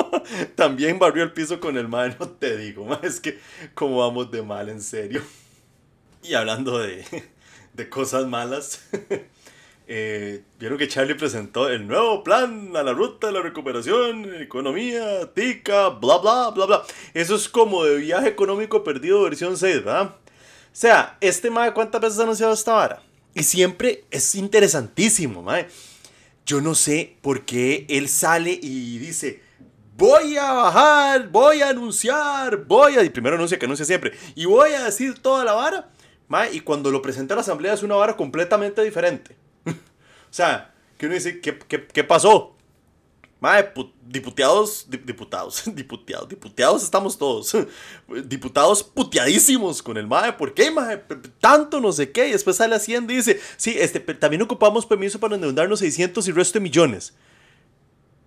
También 0.57 0.99
barrió 0.99 1.23
el 1.23 1.33
piso 1.33 1.61
con 1.61 1.77
el 1.79 1.87
mae, 1.87 2.17
no 2.19 2.29
te 2.29 2.57
digo, 2.57 2.85
mae, 2.85 2.99
es 3.05 3.21
que 3.21 3.39
como 3.75 3.99
vamos 3.99 4.31
de 4.31 4.43
mal, 4.43 4.69
en 4.69 4.83
serio. 4.83 5.23
Y 6.23 6.35
hablando 6.35 6.79
de, 6.79 7.05
de 7.75 7.89
cosas 7.89 8.27
malas, 8.27 8.83
eh, 9.89 10.43
vieron 10.59 10.79
que 10.79 10.89
Charlie 10.89 11.15
presentó 11.15 11.69
el 11.69 11.87
nuevo 11.87 12.25
plan 12.25 12.77
a 12.77 12.83
la 12.83 12.93
ruta 12.93 13.29
de 13.29 13.33
la 13.33 13.43
recuperación, 13.43 14.35
economía, 14.41 15.33
tica, 15.33 15.91
bla, 15.91 16.19
bla, 16.19 16.51
bla, 16.51 16.67
bla. 16.67 16.83
Eso 17.15 17.37
es 17.37 17.49
como 17.49 17.85
de 17.85 17.97
viaje 17.97 18.29
económico 18.29 18.83
perdido 18.83 19.23
versión 19.23 19.57
6, 19.57 19.85
¿verdad? 19.85 20.07
O 20.07 20.79
sea, 20.79 21.17
este 21.21 21.51
mae, 21.51 21.73
¿cuántas 21.73 22.01
veces 22.01 22.19
ha 22.19 22.25
anunciado 22.25 22.53
esta 22.53 22.75
vara? 22.75 23.03
Y 23.35 23.43
siempre 23.43 24.05
es 24.11 24.35
interesantísimo, 24.35 25.43
mae. 25.43 25.69
Yo 26.45 26.61
no 26.61 26.75
sé 26.75 27.17
por 27.23 27.45
qué 27.45 27.87
él 27.89 28.09
sale 28.09 28.59
y 28.63 28.99
dice, 28.99 29.43
voy 29.97 30.37
a 30.37 30.53
bajar, 30.53 31.29
voy 31.29 31.61
a 31.61 31.71
anunciar, 31.71 32.65
voy 32.65 32.97
a... 32.97 33.03
Y 33.03 33.11
primero 33.11 33.37
anuncia 33.37 33.59
que 33.59 33.67
anuncia 33.67 33.85
siempre. 33.85 34.13
Y 34.35 34.45
voy 34.45 34.73
a 34.73 34.85
decir 34.85 35.19
toda 35.19 35.45
la 35.45 35.55
vara. 35.55 35.91
Mae, 36.28 36.52
y 36.54 36.61
cuando 36.61 36.90
lo 36.90 37.02
presenta 37.02 37.35
a 37.35 37.37
la 37.37 37.42
asamblea 37.42 37.75
es 37.75 37.83
una 37.83 37.97
vara 37.97 38.16
completamente 38.16 38.83
diferente. 38.83 39.37
O 40.28 40.35
sea, 40.37 40.75
que 40.99 41.06
uno 41.06 41.14
dice, 41.14 41.40
¿qué, 41.40 41.56
qué, 41.56 41.87
qué 41.87 42.04
pasó? 42.04 42.56
Mae, 43.38 43.71
diputados, 44.02 44.87
diputados, 44.88 45.62
diputados, 45.75 46.28
diputados 46.28 46.83
estamos 46.83 47.18
todos. 47.18 47.54
diputados 48.25 48.83
puteadísimos 48.83 49.83
con 49.83 49.99
el 49.99 50.06
MAE. 50.06 50.33
¿Por 50.33 50.54
qué, 50.54 50.71
MAE? 50.71 51.02
Tanto 51.40 51.80
no 51.80 51.92
sé 51.92 52.11
qué. 52.12 52.28
Y 52.28 52.33
después 52.33 52.56
sale 52.56 52.75
Hacienda 52.75 53.12
y 53.12 53.16
dice, 53.16 53.40
sí, 53.56 53.76
este, 53.78 54.00
también 54.00 54.42
ocupamos 54.42 54.87
permiso 54.87 55.21
para 55.21 55.35
endeudarnos 55.35 55.80
600 55.80 56.26
y 56.28 56.33
resto 56.33 56.59
de 56.59 56.62
millones. 56.62 57.14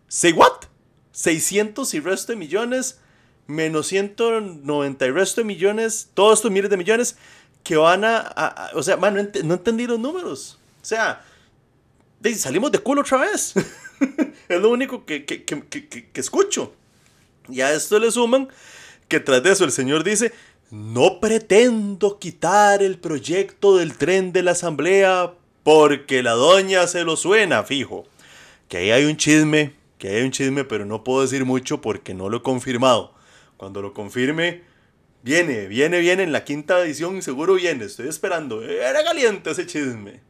¿Say 0.07 0.31
what? 0.31 0.65
600 1.11 1.91
y 1.95 1.99
resto 1.99 2.31
de 2.31 2.37
millones, 2.37 2.99
menos 3.47 3.87
190 3.87 5.05
y 5.05 5.11
resto 5.11 5.41
de 5.41 5.45
millones, 5.45 6.11
todos 6.13 6.39
estos 6.39 6.51
miles 6.51 6.69
de 6.69 6.77
millones 6.77 7.17
que 7.69 7.77
van 7.77 8.03
a... 8.03 8.71
o 8.73 8.81
sea, 8.81 8.97
man, 8.97 9.13
no, 9.13 9.43
no 9.43 9.53
entendí 9.53 9.85
los 9.85 9.99
números. 9.99 10.57
O 10.81 10.85
sea, 10.85 11.23
salimos 12.35 12.71
de 12.71 12.79
culo 12.79 13.01
otra 13.01 13.19
vez. 13.19 13.53
es 14.49 14.59
lo 14.59 14.71
único 14.71 15.05
que, 15.05 15.23
que, 15.23 15.45
que, 15.45 16.09
escucho. 16.15 16.73
Y 17.47 17.61
a 17.61 17.71
esto 17.71 17.99
le 17.99 18.09
suman 18.09 18.49
que 19.07 19.19
tras 19.19 19.43
de 19.43 19.51
eso 19.51 19.65
el 19.65 19.71
Señor 19.71 20.03
dice, 20.03 20.33
no 20.71 21.19
pretendo 21.19 22.17
quitar 22.17 22.81
el 22.81 22.97
proyecto 22.97 23.77
del 23.77 23.95
tren 23.95 24.33
de 24.33 24.41
la 24.41 24.53
asamblea 24.53 25.35
porque 25.61 26.23
la 26.23 26.31
doña 26.31 26.87
se 26.87 27.03
lo 27.03 27.17
suena, 27.17 27.61
fijo. 27.61 28.07
Que 28.67 28.77
ahí 28.77 28.89
hay 28.89 29.05
un 29.05 29.15
chisme, 29.15 29.75
que 29.99 30.07
hay 30.09 30.23
un 30.23 30.31
chisme, 30.31 30.63
pero 30.63 30.87
no 30.87 31.03
puedo 31.03 31.21
decir 31.21 31.45
mucho 31.45 31.81
porque 31.81 32.15
no 32.15 32.29
lo 32.29 32.37
he 32.37 32.41
confirmado. 32.41 33.13
Cuando 33.57 33.83
lo 33.83 33.93
confirme, 33.93 34.63
viene, 35.23 35.67
viene, 35.67 35.99
viene 35.99 36.23
en 36.23 36.31
la 36.31 36.43
quinta 36.43 36.79
edición, 36.79 37.21
seguro 37.21 37.55
viene, 37.55 37.85
estoy 37.85 38.07
esperando. 38.07 38.63
Era 38.63 39.03
caliente 39.03 39.51
ese 39.51 39.65
chisme 39.65 40.29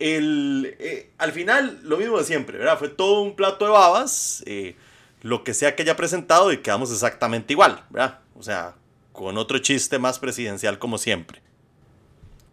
el, 0.00 0.76
eh, 0.80 1.10
al 1.18 1.30
final, 1.32 1.78
lo 1.84 1.98
mismo 1.98 2.18
de 2.18 2.24
siempre, 2.24 2.58
¿verdad? 2.58 2.78
Fue 2.78 2.88
todo 2.88 3.20
un 3.20 3.36
plato 3.36 3.66
de 3.66 3.70
babas, 3.70 4.42
eh, 4.46 4.74
lo 5.20 5.44
que 5.44 5.54
sea 5.54 5.76
que 5.76 5.82
haya 5.82 5.94
presentado 5.94 6.50
y 6.52 6.58
quedamos 6.58 6.90
exactamente 6.90 7.52
igual, 7.52 7.84
¿verdad? 7.90 8.20
O 8.34 8.42
sea, 8.42 8.74
con 9.12 9.36
otro 9.36 9.58
chiste 9.58 9.98
más 9.98 10.18
presidencial 10.18 10.78
como 10.78 10.96
siempre. 10.96 11.42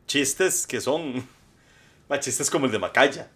Chistes 0.06 0.68
que 0.68 0.82
son, 0.82 1.26
chistes 2.20 2.50
como 2.50 2.66
el 2.66 2.72
de 2.74 2.80
Macaya. 2.80 3.32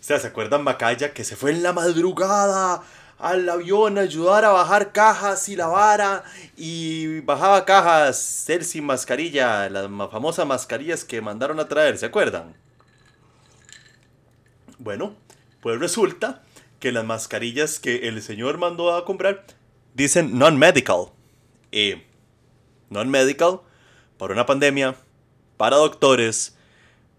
O 0.00 0.02
sea, 0.02 0.18
¿se 0.18 0.26
acuerdan 0.26 0.64
Macaya 0.64 1.12
que 1.12 1.22
se 1.22 1.36
fue 1.36 1.50
en 1.50 1.62
la 1.62 1.74
madrugada 1.74 2.82
al 3.18 3.48
avión 3.48 3.98
a 3.98 4.02
ayudar 4.02 4.44
a 4.44 4.50
bajar 4.50 4.92
cajas 4.92 5.48
y 5.48 5.56
la 5.56 5.66
vara 5.66 6.24
y 6.56 7.20
bajaba 7.20 7.64
cajas 7.64 8.48
él 8.48 8.64
sin 8.64 8.84
mascarilla, 8.84 9.68
las 9.68 9.88
famosas 10.10 10.46
mascarillas 10.46 11.04
que 11.04 11.20
mandaron 11.20 11.60
a 11.60 11.68
traer, 11.68 11.98
¿se 11.98 12.06
acuerdan? 12.06 12.54
Bueno, 14.78 15.14
pues 15.60 15.78
resulta 15.78 16.42
que 16.80 16.92
las 16.92 17.04
mascarillas 17.04 17.78
que 17.78 18.08
el 18.08 18.20
señor 18.22 18.58
mandó 18.58 18.94
a 18.94 19.04
comprar 19.04 19.46
dicen 19.94 20.38
non-medical. 20.38 21.12
Eh, 21.72 22.04
non-medical 22.90 23.60
para 24.18 24.34
una 24.34 24.44
pandemia, 24.44 24.94
para 25.56 25.76
doctores. 25.76 26.56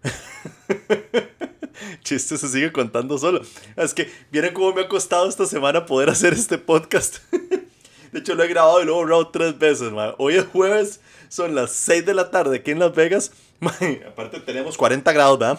Chiste 2.06 2.38
se 2.38 2.48
sigue 2.48 2.70
contando 2.70 3.18
solo. 3.18 3.40
Es 3.74 3.92
que 3.92 4.08
vienen 4.30 4.54
cómo 4.54 4.72
me 4.72 4.82
ha 4.82 4.88
costado 4.88 5.28
esta 5.28 5.44
semana 5.44 5.86
poder 5.86 6.08
hacer 6.08 6.32
este 6.32 6.56
podcast. 6.56 7.18
De 8.12 8.20
hecho, 8.20 8.36
lo 8.36 8.44
he 8.44 8.48
grabado 8.48 8.80
y 8.80 8.84
lo 8.86 8.92
he 8.92 8.94
borrado 8.94 9.28
tres 9.28 9.58
veces. 9.58 9.92
Hoy 10.18 10.36
es 10.36 10.44
jueves, 10.44 11.00
son 11.28 11.56
las 11.56 11.72
6 11.72 12.06
de 12.06 12.14
la 12.14 12.30
tarde 12.30 12.58
aquí 12.58 12.70
en 12.70 12.78
Las 12.78 12.94
Vegas 12.94 13.32
aparte 14.06 14.38
tenemos 14.40 14.76
40 14.76 15.10
grados, 15.12 15.38
¿verdad? 15.38 15.58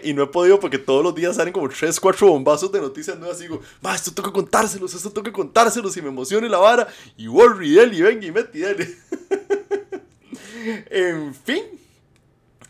y 0.02 0.14
no 0.14 0.22
he 0.22 0.26
podido 0.26 0.58
porque 0.58 0.78
todos 0.78 1.04
los 1.04 1.14
días 1.14 1.36
salen 1.36 1.52
como 1.52 1.68
3, 1.68 2.00
4 2.00 2.28
bombazos 2.28 2.72
de 2.72 2.80
noticias 2.80 3.16
nuevas. 3.18 3.38
Y 3.38 3.42
digo, 3.42 3.60
esto 3.94 4.12
tengo 4.12 4.30
que 4.30 4.34
contárselos, 4.34 4.94
esto 4.94 5.10
tengo 5.10 5.22
que 5.22 5.32
contárselos. 5.32 5.96
Y 5.96 6.02
me 6.02 6.08
emociona 6.08 6.48
la 6.48 6.58
vara. 6.58 6.88
Y 7.16 7.28
worry, 7.28 7.78
y 7.78 8.02
venga 8.02 8.26
y 8.26 8.32
meti, 8.32 8.62
en 10.90 11.34
fin, 11.34 11.62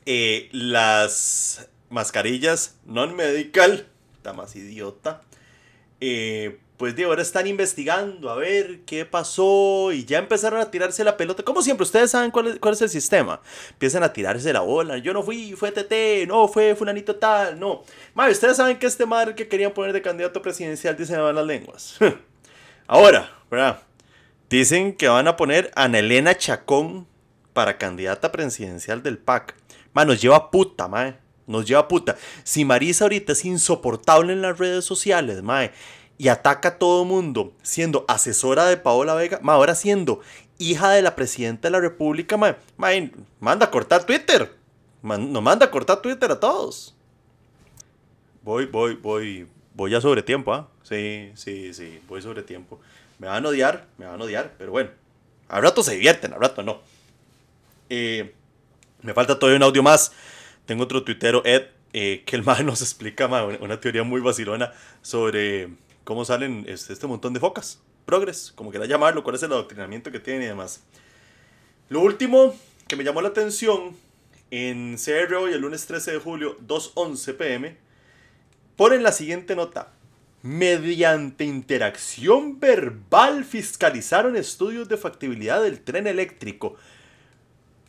eh, 0.05 0.49
las 0.53 1.69
mascarillas 1.91 2.77
non-medical, 2.85 3.87
está 4.17 4.33
más 4.33 4.55
idiota, 4.57 5.23
eh, 6.01 6.59
pues 6.79 6.95
de 6.95 7.05
ahora 7.05 7.23
están 7.23 7.49
investigando 7.49 8.31
a 8.31 8.37
ver 8.37 8.81
qué 8.87 9.05
pasó 9.05 9.91
y 9.91 10.05
ya 10.05 10.19
empezaron 10.19 10.61
a 10.61 10.71
tirarse 10.71 11.03
la 11.03 11.17
pelota. 11.17 11.43
Como 11.43 11.61
siempre, 11.61 11.83
ustedes 11.83 12.13
saben 12.13 12.31
cuál 12.31 12.47
es, 12.47 12.59
cuál 12.61 12.75
es 12.75 12.83
el 12.83 12.89
sistema. 12.89 13.41
Empiezan 13.71 14.05
a 14.05 14.13
tirarse 14.13 14.53
la 14.53 14.61
bola. 14.61 14.97
Yo 14.99 15.13
no 15.13 15.25
fui, 15.25 15.55
fue 15.55 15.73
TT, 15.73 16.29
no, 16.29 16.47
fue 16.47 16.77
fulanito 16.77 17.17
tal, 17.17 17.59
no. 17.59 17.83
Madre, 18.15 18.31
ustedes 18.31 18.57
saben 18.57 18.79
que 18.79 18.87
este 18.87 19.07
madre 19.07 19.35
que 19.35 19.49
querían 19.49 19.73
poner 19.73 19.93
de 19.93 20.03
candidato 20.03 20.41
presidencial 20.41 20.97
dice 20.97 21.17
van 21.17 21.35
las 21.35 21.47
lenguas. 21.47 21.99
Ahora, 22.87 23.29
¿verdad? 23.51 23.83
Dicen 24.49 24.95
que 24.95 25.09
van 25.09 25.27
a 25.27 25.37
poner 25.37 25.73
a 25.75 25.89
Nelena 25.89 26.37
Chacón 26.37 27.09
para 27.53 27.77
candidata 27.77 28.31
presidencial 28.31 29.03
del 29.03 29.19
PAC. 29.19 29.57
Ma, 29.93 30.05
nos 30.05 30.23
lleva 30.23 30.53
puta, 30.53 30.87
madre. 30.87 31.19
Nos 31.49 31.67
lleva 31.67 31.89
puta. 31.89 32.17
Si 32.45 32.65
Marisa 32.65 33.07
ahorita 33.07 33.33
es 33.33 33.45
insoportable 33.45 34.33
en 34.33 34.43
las 34.43 34.59
redes 34.59 34.85
sociales, 34.85 35.43
madre 35.43 35.73
y 36.19 36.29
ataca 36.29 36.71
a 36.71 36.79
todo 36.79 37.05
mundo 37.05 37.53
siendo 37.63 38.05
asesora 38.09 38.67
de 38.67 38.77
Paola 38.77 39.15
Vega, 39.15 39.39
ma, 39.41 39.55
ahora 39.55 39.75
siendo 39.75 40.21
hija 40.59 40.91
de 40.91 41.01
la 41.01 41.15
presidenta 41.15 41.69
de 41.69 41.73
la 41.73 41.81
República, 41.81 42.37
ma, 42.37 42.57
manda 43.41 43.67
a 43.67 43.71
cortar 43.71 44.05
Twitter. 44.05 44.53
no 45.03 45.41
manda 45.41 45.67
a 45.67 45.71
cortar 45.71 46.03
Twitter 46.03 46.31
a 46.31 46.41
todos. 46.41 46.95
Voy, 48.43 48.67
voy, 48.67 48.95
voy, 48.95 49.47
voy 49.75 49.91
ya 49.93 50.01
sobre 50.01 50.23
tiempo, 50.23 50.53
¿ah? 50.53 50.69
Sí, 50.83 51.31
sí, 51.35 51.73
sí, 51.73 52.01
voy 52.09 52.21
sobre 52.21 52.43
tiempo. 52.43 52.81
Me 53.19 53.29
van 53.29 53.45
a 53.47 53.49
odiar, 53.49 53.87
me 53.97 54.07
van 54.07 54.21
a 54.21 54.25
odiar, 54.25 54.55
pero 54.59 54.73
bueno. 54.73 54.91
Al 55.49 55.63
rato 55.63 55.83
se 55.83 55.95
divierten, 55.95 56.33
al 56.33 56.41
rato 56.41 56.63
no. 56.63 56.81
Eh, 57.89 58.35
me 59.03 59.15
falta 59.15 59.39
todavía 59.39 59.57
un 59.57 59.63
audio 59.63 59.83
más. 59.83 60.13
Tengo 60.69 60.85
otro 60.85 61.03
tuitero, 61.03 61.43
Ed, 61.47 61.63
eh, 61.95 62.25
que 62.27 62.37
el 62.37 62.43
man 62.45 62.67
nos 62.67 62.83
explica 62.83 63.27
una 63.27 63.81
teoría 63.81 64.03
muy 64.03 64.21
vacilona 64.21 64.75
sobre 65.01 65.71
cómo 66.05 66.27
salen 66.27 66.67
este, 66.69 66.93
este, 66.93 67.07
montón 67.07 67.33
de 67.33 67.41
focas. 67.41 67.81
Progress, 68.05 68.53
como 68.55 68.69
quiera 68.69 68.85
llamarlo, 68.85 69.25
cuál 69.25 69.37
es 69.37 69.43
el 69.43 69.53
adoctrinamiento 69.53 70.13
que 70.13 70.21
tienen 70.21 70.43
y 70.43 70.47
demás. 70.47 70.85
Lo 71.89 72.01
último 72.01 72.55
que 72.87 72.97
me 72.97 73.05
llamó 73.05 73.23
la 73.23 73.29
atención 73.29 73.97
en 74.51 74.99
CRO 74.99 75.49
y 75.49 75.55
el 75.55 75.63
lunes 75.63 75.87
13 75.87 76.13
de 76.13 76.19
julio, 76.19 76.59
2.11 76.67 77.37
pm, 77.39 77.77
ponen 78.77 79.03
la 79.03 79.13
siguiente 79.13 79.57
nota. 79.57 79.95
Mediante 80.43 81.47
interacción 81.47 82.61
verbal 82.61 83.47
fiscalizaron 83.47 84.37
estudios 84.37 84.87
de 84.91 84.99
factibilidad 84.99 85.63
del 85.63 85.81
tren 85.81 86.07
eléctrico. 86.07 86.77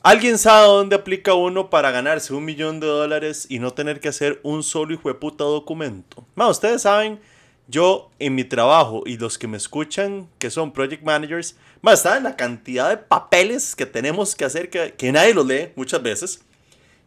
¿Alguien 0.02 0.38
sabe 0.38 0.66
dónde 0.66 0.96
aplica 0.96 1.34
uno 1.34 1.70
para 1.70 1.92
ganarse 1.92 2.34
un 2.34 2.46
millón 2.46 2.80
de 2.80 2.88
dólares 2.88 3.46
y 3.50 3.60
no 3.60 3.72
tener 3.72 4.00
que 4.00 4.08
hacer 4.08 4.40
un 4.44 4.64
solo 4.64 4.94
hijo 4.94 5.10
de 5.10 5.16
puta 5.16 5.44
documento? 5.44 6.26
Más, 6.36 6.52
ustedes 6.52 6.84
saben 6.84 7.20
yo 7.68 8.10
en 8.18 8.34
mi 8.34 8.46
trabajo 8.46 9.04
y 9.06 9.18
los 9.18 9.38
que 9.38 9.50
me 9.50 9.58
escuchan, 9.58 10.30
que 10.38 10.50
son 10.50 10.72
project 10.72 11.04
managers, 11.04 11.58
más 11.82 12.04
saben 12.04 12.24
la 12.24 12.38
cantidad 12.38 12.90
de 12.90 12.96
papeles 12.96 13.76
que 13.76 13.86
tenemos 13.86 14.36
que 14.36 14.46
hacer 14.46 14.70
que, 14.70 15.12
nadie 15.12 15.34
los 15.34 15.46
lee 15.46 15.74
muchas 15.76 16.02
veces 16.02 16.46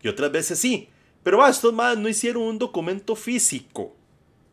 y 0.02 0.08
otras 0.08 0.30
veces 0.30 0.58
sí. 0.58 0.90
Pero 1.22 1.38
va, 1.38 1.48
estos 1.48 1.72
más 1.72 1.96
no 1.96 2.10
hicieron 2.10 2.42
un 2.42 2.58
documento 2.58 3.16
físico. 3.16 3.96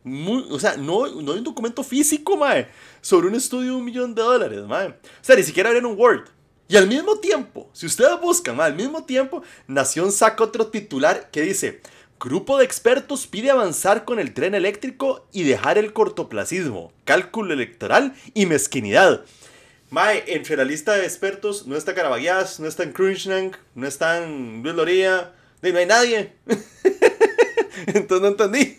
o 0.05 0.59
sea, 0.59 0.77
no, 0.77 1.07
no 1.21 1.33
hay 1.33 1.39
un 1.39 1.43
documento 1.43 1.83
físico, 1.83 2.37
mae, 2.37 2.69
sobre 3.01 3.27
un 3.27 3.35
estudio 3.35 3.71
de 3.71 3.77
un 3.79 3.83
millón 3.83 4.15
de 4.15 4.21
dólares, 4.21 4.63
mae. 4.63 4.87
O 4.87 4.95
sea, 5.19 5.35
ni 5.35 5.43
siquiera 5.43 5.67
abrieron 5.67 5.91
un 5.91 5.99
Word. 5.99 6.38
Y 6.69 6.77
al 6.77 6.87
mismo 6.87 7.17
tiempo, 7.17 7.69
si 7.73 7.87
ustedes 7.87 8.21
buscan, 8.21 8.61
al 8.61 8.75
mismo 8.75 9.03
tiempo, 9.03 9.43
Nación 9.67 10.11
saca 10.11 10.43
otro 10.43 10.67
titular 10.67 11.29
que 11.31 11.41
dice, 11.41 11.81
Grupo 12.19 12.57
de 12.57 12.65
expertos 12.65 13.27
pide 13.27 13.49
avanzar 13.49 14.05
con 14.05 14.19
el 14.19 14.33
tren 14.33 14.53
eléctrico 14.53 15.25
y 15.31 15.43
dejar 15.43 15.77
el 15.77 15.93
cortoplacismo, 15.93 16.91
cálculo 17.05 17.53
electoral 17.53 18.13
y 18.33 18.45
mezquinidad. 18.45 19.25
Mae, 19.89 20.25
entre 20.27 20.57
la 20.57 20.65
lista 20.65 20.93
de 20.93 21.05
expertos 21.05 21.65
no 21.65 21.75
está 21.75 21.95
Carabaguías, 21.95 22.59
no 22.59 22.67
está 22.67 22.83
en 22.83 22.91
Krishnan, 22.91 23.57
no 23.73 23.87
está 23.87 24.19
Luis 24.27 24.75
Loría, 24.75 25.33
no 25.63 25.77
hay 25.79 25.85
nadie. 25.87 26.33
Entonces 27.87 28.21
no 28.21 28.27
entendí. 28.27 28.77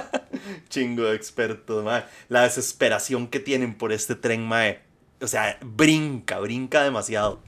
Chingo 0.70 1.02
de 1.02 1.16
expertos, 1.16 1.84
mae. 1.84 2.04
La 2.28 2.44
desesperación 2.44 3.26
que 3.26 3.40
tienen 3.40 3.74
por 3.74 3.92
este 3.92 4.14
tren, 4.14 4.46
mae. 4.46 4.91
O 5.22 5.28
sea, 5.28 5.56
brinca, 5.62 6.40
brinca 6.40 6.82
demasiado. 6.82 7.40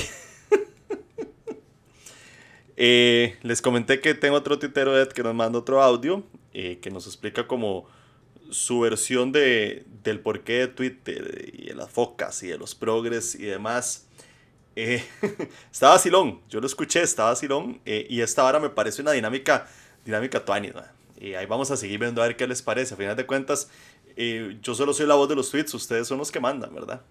Eh, 2.78 3.38
les 3.41 3.62
comenté 3.62 4.01
que 4.01 4.13
tengo 4.15 4.36
otro 4.36 4.60
titero 4.60 4.99
Ed 5.01 5.08
que 5.08 5.23
nos 5.23 5.34
manda 5.34 5.58
otro 5.58 5.82
audio 5.82 6.25
eh, 6.54 6.80
que 6.82 6.91
nos 6.91 7.08
explica 7.08 7.47
como 7.47 7.88
su 8.49 8.82
versión 8.82 9.32
de, 9.32 9.86
del 10.04 10.19
porqué 10.19 10.54
de 10.60 10.67
Twitter 10.67 11.54
y 11.54 11.67
de 11.67 11.73
las 11.73 11.89
focas 11.89 12.43
y 12.43 12.47
de 12.47 12.58
los 12.58 12.75
progres 12.75 13.34
y 13.36 13.43
demás. 13.43 14.08
Eh, 14.75 15.01
está 15.71 15.88
vacilón, 15.88 16.41
yo 16.49 16.60
lo 16.60 16.67
escuché, 16.67 17.01
está 17.01 17.23
vacilón 17.23 17.80
y 17.86 18.19
esta 18.19 18.43
hora 18.43 18.60
me 18.60 18.69
parece 18.69 19.01
una 19.01 19.13
dinámica, 19.13 19.69
dinámica 20.04 20.43
tuanis, 20.43 20.73
Y 21.17 21.36
ahí 21.36 21.45
vamos 21.45 21.71
a 21.71 21.78
seguir 21.78 21.99
viendo 22.01 22.21
a 22.21 22.28
ver 22.28 22.36
qué 22.36 22.45
les 22.45 22.62
parece. 22.62 22.93
A 22.93 22.97
final 22.97 23.15
de 23.15 23.25
cuentas, 23.25 23.69
yo 24.62 24.75
solo 24.75 24.93
soy 24.93 25.08
la 25.08 25.15
voz 25.15 25.28
de 25.30 25.36
los 25.36 25.49
tweets, 25.49 25.73
ustedes 25.73 26.08
son 26.08 26.17
los 26.17 26.32
que 26.32 26.39
mandan, 26.39 26.73
¿verdad? 26.73 27.01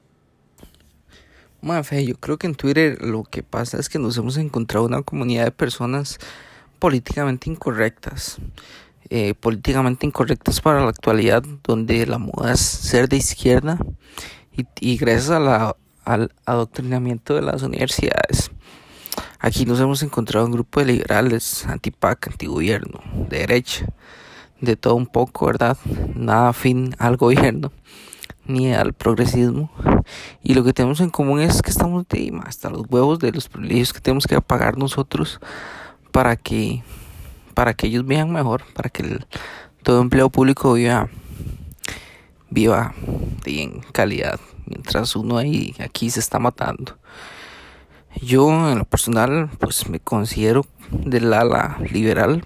Mafe, 1.60 2.04
yo 2.04 2.14
creo 2.16 2.36
que 2.36 2.46
en 2.46 2.54
Twitter 2.54 3.00
lo 3.00 3.24
que 3.24 3.42
pasa 3.42 3.78
es 3.78 3.88
que 3.88 3.98
nos 3.98 4.16
hemos 4.18 4.36
encontrado 4.36 4.86
una 4.86 5.02
comunidad 5.02 5.44
de 5.44 5.50
personas 5.50 6.18
políticamente 6.78 7.48
incorrectas. 7.48 8.38
Eh, 9.10 9.34
políticamente 9.34 10.06
incorrectas 10.06 10.60
para 10.60 10.82
la 10.82 10.88
actualidad, 10.88 11.42
donde 11.62 12.06
la 12.06 12.18
moda 12.18 12.52
es 12.52 12.60
ser 12.60 13.08
de 13.08 13.18
izquierda 13.18 13.78
y, 14.56 14.64
y 14.80 14.96
gracias 14.96 15.30
a 15.30 15.38
la, 15.38 15.76
al 16.04 16.32
adoctrinamiento 16.46 17.34
de 17.34 17.42
las 17.42 17.62
universidades. 17.62 18.50
Aquí 19.38 19.66
nos 19.66 19.78
hemos 19.80 20.02
encontrado 20.02 20.46
un 20.46 20.52
grupo 20.52 20.80
de 20.80 20.86
liberales, 20.86 21.66
anti-PAC, 21.66 22.28
anti-gobierno, 22.28 23.00
de 23.28 23.38
derecha, 23.38 23.86
de 24.64 24.77
todo 24.77 24.94
un 24.94 25.07
poco, 25.07 25.46
¿verdad? 25.46 25.77
Nada 26.14 26.48
afín 26.48 26.94
al 26.98 27.16
gobierno 27.16 27.72
ni 28.46 28.72
al 28.72 28.92
progresismo. 28.92 29.70
Y 30.42 30.55
lo 30.55 30.64
que 30.64 30.72
tenemos 30.72 31.00
en 31.00 31.11
común 31.11 31.40
es 31.40 31.62
que 31.62 31.70
estamos 31.70 32.07
de, 32.09 32.33
hasta 32.44 32.70
los 32.70 32.83
huevos 32.88 33.18
de 33.18 33.33
los 33.33 33.48
privilegios 33.48 33.92
que 33.92 34.00
tenemos 34.00 34.27
que 34.27 34.40
pagar 34.40 34.77
nosotros 34.77 35.40
para 36.12 36.37
que, 36.37 36.83
para 37.55 37.74
que 37.74 37.87
ellos 37.87 38.07
vean 38.07 38.33
mejor, 38.33 38.64
para 38.74 38.90
que 38.90 39.03
el, 39.03 39.27
todo 39.83 40.00
empleo 40.00 40.31
público 40.31 40.74
viva, 40.74 41.09
viva 42.50 42.94
en 43.44 43.81
calidad, 43.92 44.40
mientras 44.66 45.16
uno 45.16 45.38
ahí 45.38 45.74
aquí 45.79 46.11
se 46.11 46.20
está 46.20 46.38
matando. 46.38 46.96
Yo 48.22 48.48
en 48.70 48.79
lo 48.79 48.85
personal 48.85 49.50
pues 49.59 49.88
me 49.88 50.00
considero 50.00 50.64
del 50.90 51.33
ala 51.33 51.79
liberal, 51.90 52.44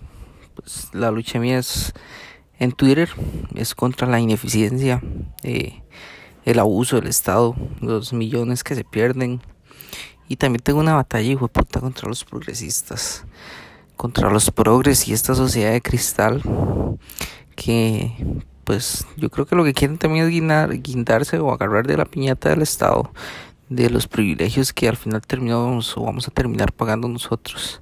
pues 0.59 0.89
la 0.93 1.11
lucha 1.13 1.39
mía 1.39 1.59
es 1.59 1.95
en 2.59 2.73
Twitter 2.73 3.09
es 3.55 3.75
contra 3.75 4.09
la 4.09 4.19
ineficiencia, 4.19 5.01
eh, 5.45 5.83
el 6.45 6.59
abuso 6.59 6.97
del 6.97 7.07
Estado, 7.07 7.55
los 7.81 8.13
millones 8.13 8.65
que 8.65 8.75
se 8.75 8.85
pierden. 8.85 9.41
Y 10.29 10.37
también 10.37 10.63
tengo 10.63 10.81
una 10.81 10.95
batalla, 10.95 11.31
hijo 11.31 11.47
de 11.47 11.53
puta, 11.53 11.81
contra 11.81 12.09
los 12.09 12.25
progresistas, 12.25 13.25
contra 13.97 14.31
los 14.31 14.51
progres 14.51 15.07
y 15.09 15.13
esta 15.13 15.35
sociedad 15.35 15.73
de 15.73 15.81
cristal 15.81 16.43
que, 17.55 18.13
pues, 18.65 19.07
yo 19.17 19.31
creo 19.31 19.47
que 19.47 19.57
lo 19.57 19.65
que 19.65 19.75
quieren 19.75 19.97
también 19.97 20.25
es 20.25 20.31
guindar, 20.31 20.83
guindarse 20.83 21.39
o 21.39 21.53
agarrar 21.53 21.87
de 21.87 21.97
la 21.97 22.05
piñata 22.05 22.51
del 22.51 22.63
Estado, 22.63 23.11
de 23.69 23.89
los 23.89 24.09
privilegios 24.09 24.73
que 24.73 24.89
al 24.89 24.97
final 24.97 25.23
terminamos 25.23 25.97
o 25.97 26.03
vamos 26.03 26.27
a 26.27 26.33
terminar 26.33 26.73
pagando 26.73 27.09
nosotros. 27.09 27.81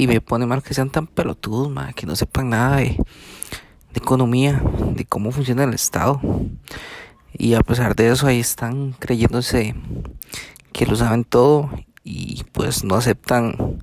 Y 0.00 0.06
me 0.06 0.22
pone 0.22 0.46
mal 0.46 0.62
que 0.62 0.72
sean 0.72 0.88
tan 0.88 1.06
pelotudos, 1.06 1.70
que 1.94 2.06
no 2.06 2.16
sepan 2.16 2.48
nada 2.48 2.76
de 2.76 2.96
de 3.92 3.98
economía, 3.98 4.62
de 4.94 5.04
cómo 5.04 5.32
funciona 5.32 5.64
el 5.64 5.74
Estado. 5.74 6.20
Y 7.36 7.54
a 7.54 7.60
pesar 7.60 7.94
de 7.94 8.10
eso 8.10 8.26
ahí 8.26 8.40
están 8.40 8.92
creyéndose 8.92 9.74
que 10.72 10.86
lo 10.86 10.96
saben 10.96 11.24
todo 11.24 11.70
y 12.04 12.44
pues 12.52 12.84
no 12.84 12.94
aceptan 12.94 13.82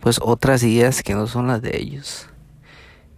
pues 0.00 0.18
otras 0.22 0.62
ideas 0.62 1.02
que 1.02 1.14
no 1.14 1.26
son 1.26 1.48
las 1.48 1.62
de 1.62 1.76
ellos. 1.76 2.28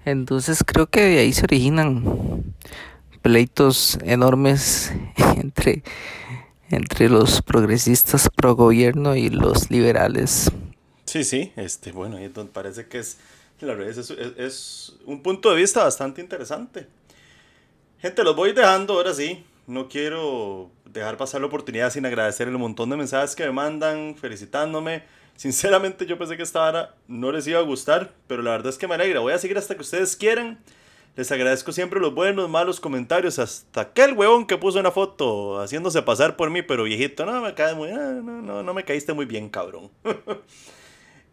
Entonces 0.05 0.64
creo 0.64 0.87
que 0.87 1.03
de 1.03 1.19
ahí 1.19 1.33
se 1.33 1.45
originan 1.45 2.55
pleitos 3.23 3.99
enormes 4.03 4.93
entre 5.37 5.83
entre 6.71 7.09
los 7.09 7.41
progresistas 7.41 8.29
pro 8.35 8.55
gobierno 8.55 9.17
y 9.17 9.31
los 9.31 9.71
liberales. 9.71 10.53
Sí, 11.09 11.25
sí, 11.25 11.53
este, 11.57 11.90
bueno, 11.90 12.18
parece 12.53 12.87
que 12.87 12.99
es 12.99 13.18
la 13.66 13.75
verdad 13.75 13.99
es, 13.99 14.11
es, 14.11 14.97
un 15.05 15.23
punto 15.23 15.51
de 15.51 15.57
vista 15.57 15.83
bastante 15.83 16.21
interesante. 16.21 16.87
Gente, 18.01 18.23
los 18.23 18.37
voy 18.37 18.53
dejando 18.53 18.94
ahora 18.94 19.12
sí. 19.12 19.44
No 19.66 19.88
quiero 19.88 20.71
dejar 20.85 21.16
pasar 21.16 21.40
la 21.40 21.49
oportunidad 21.49 21.90
sin 21.90 22.07
agradecer 22.07 22.49
el 22.49 22.57
montón 22.57 22.88
de 22.90 22.97
mensajes 22.97 23.35
que 23.35 23.44
me 23.44 23.53
mandan 23.53 24.14
felicitándome. 24.16 25.03
Sinceramente 25.37 26.07
yo 26.07 26.18
pensé 26.18 26.37
que 26.37 26.42
esta 26.42 26.64
hora 26.64 26.94
no 27.07 27.33
les 27.33 27.47
iba 27.47 27.59
a 27.59 27.62
gustar, 27.62 28.12
pero 28.27 28.42
la 28.42 28.53
verdad 28.53 28.71
es 28.71 28.79
que 28.79 28.87
me 28.87 28.94
alegra. 28.94 29.21
Voy 29.21 29.33
a 29.33 29.38
seguir 29.38 29.59
hasta 29.59 29.75
que 29.75 29.83
ustedes 29.83 30.16
quieran. 30.16 30.59
Les 31.16 31.33
agradezco 31.33 31.73
siempre 31.73 32.01
los 32.01 32.14
buenos, 32.14 32.49
malos 32.49 32.79
comentarios. 32.79 33.40
Hasta 33.40 33.81
aquel 33.81 34.12
huevón 34.12 34.47
que 34.47 34.57
puso 34.57 34.79
una 34.79 34.92
foto 34.92 35.61
haciéndose 35.61 36.01
pasar 36.03 36.37
por 36.37 36.49
mí, 36.49 36.62
pero 36.62 36.85
viejito. 36.85 37.27
No, 37.27 37.40
me 37.40 37.55
cae 37.55 37.75
muy, 37.75 37.90
no, 37.90 38.23
no, 38.23 38.62
no 38.62 38.75
me 38.75 38.85
caíste 38.85 39.12
muy 39.12 39.27
bien, 39.27 39.49
cabrón. 39.49 39.90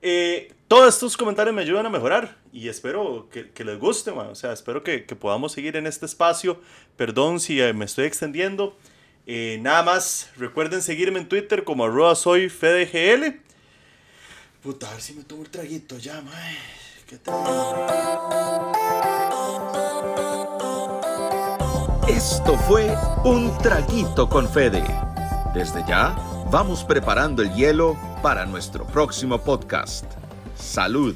Eh, 0.07 0.53
todos 0.67 0.93
estos 0.93 1.17
comentarios 1.17 1.55
me 1.55 1.63
ayudan 1.63 1.87
a 1.87 1.89
mejorar 1.89 2.37
y 2.53 2.69
espero 2.69 3.27
que, 3.31 3.65
les 3.65 3.79
guste, 3.79 4.11
o 4.11 4.35
sea, 4.35 4.53
espero 4.53 4.83
que, 4.83 4.99
podamos 4.99 5.53
seguir 5.53 5.77
en 5.77 5.87
este 5.87 6.05
espacio. 6.05 6.61
Perdón 6.95 7.39
si 7.39 7.59
eh, 7.59 7.73
me 7.73 7.85
estoy 7.85 8.05
extendiendo. 8.05 8.77
Eh, 9.25 9.57
nada 9.63 9.81
más, 9.81 10.29
recuerden 10.37 10.83
seguirme 10.83 11.17
en 11.17 11.27
Twitter 11.27 11.63
como 11.63 11.85
arroba 11.85 12.13
soy 12.13 12.49
FDGL. 12.49 13.41
Puta, 14.61 14.87
a 14.87 14.91
ver 14.91 15.01
si 15.01 15.15
me 15.15 15.23
tomo 15.23 15.41
el 15.41 15.49
traguito 15.49 15.97
ya, 15.97 16.21
mae. 16.21 16.55
¿Qué 17.07 17.15
Esto 22.07 22.57
fue 22.67 22.95
Un 23.23 23.57
Traguito 23.57 24.29
con 24.29 24.47
Fede. 24.47 24.83
Desde 25.55 25.83
ya 25.87 26.34
vamos 26.51 26.83
preparando 26.83 27.41
el 27.41 27.53
hielo 27.53 27.97
para 28.21 28.45
nuestro 28.45 28.85
próximo 28.85 29.37
podcast. 29.39 30.05
Salud. 30.55 31.15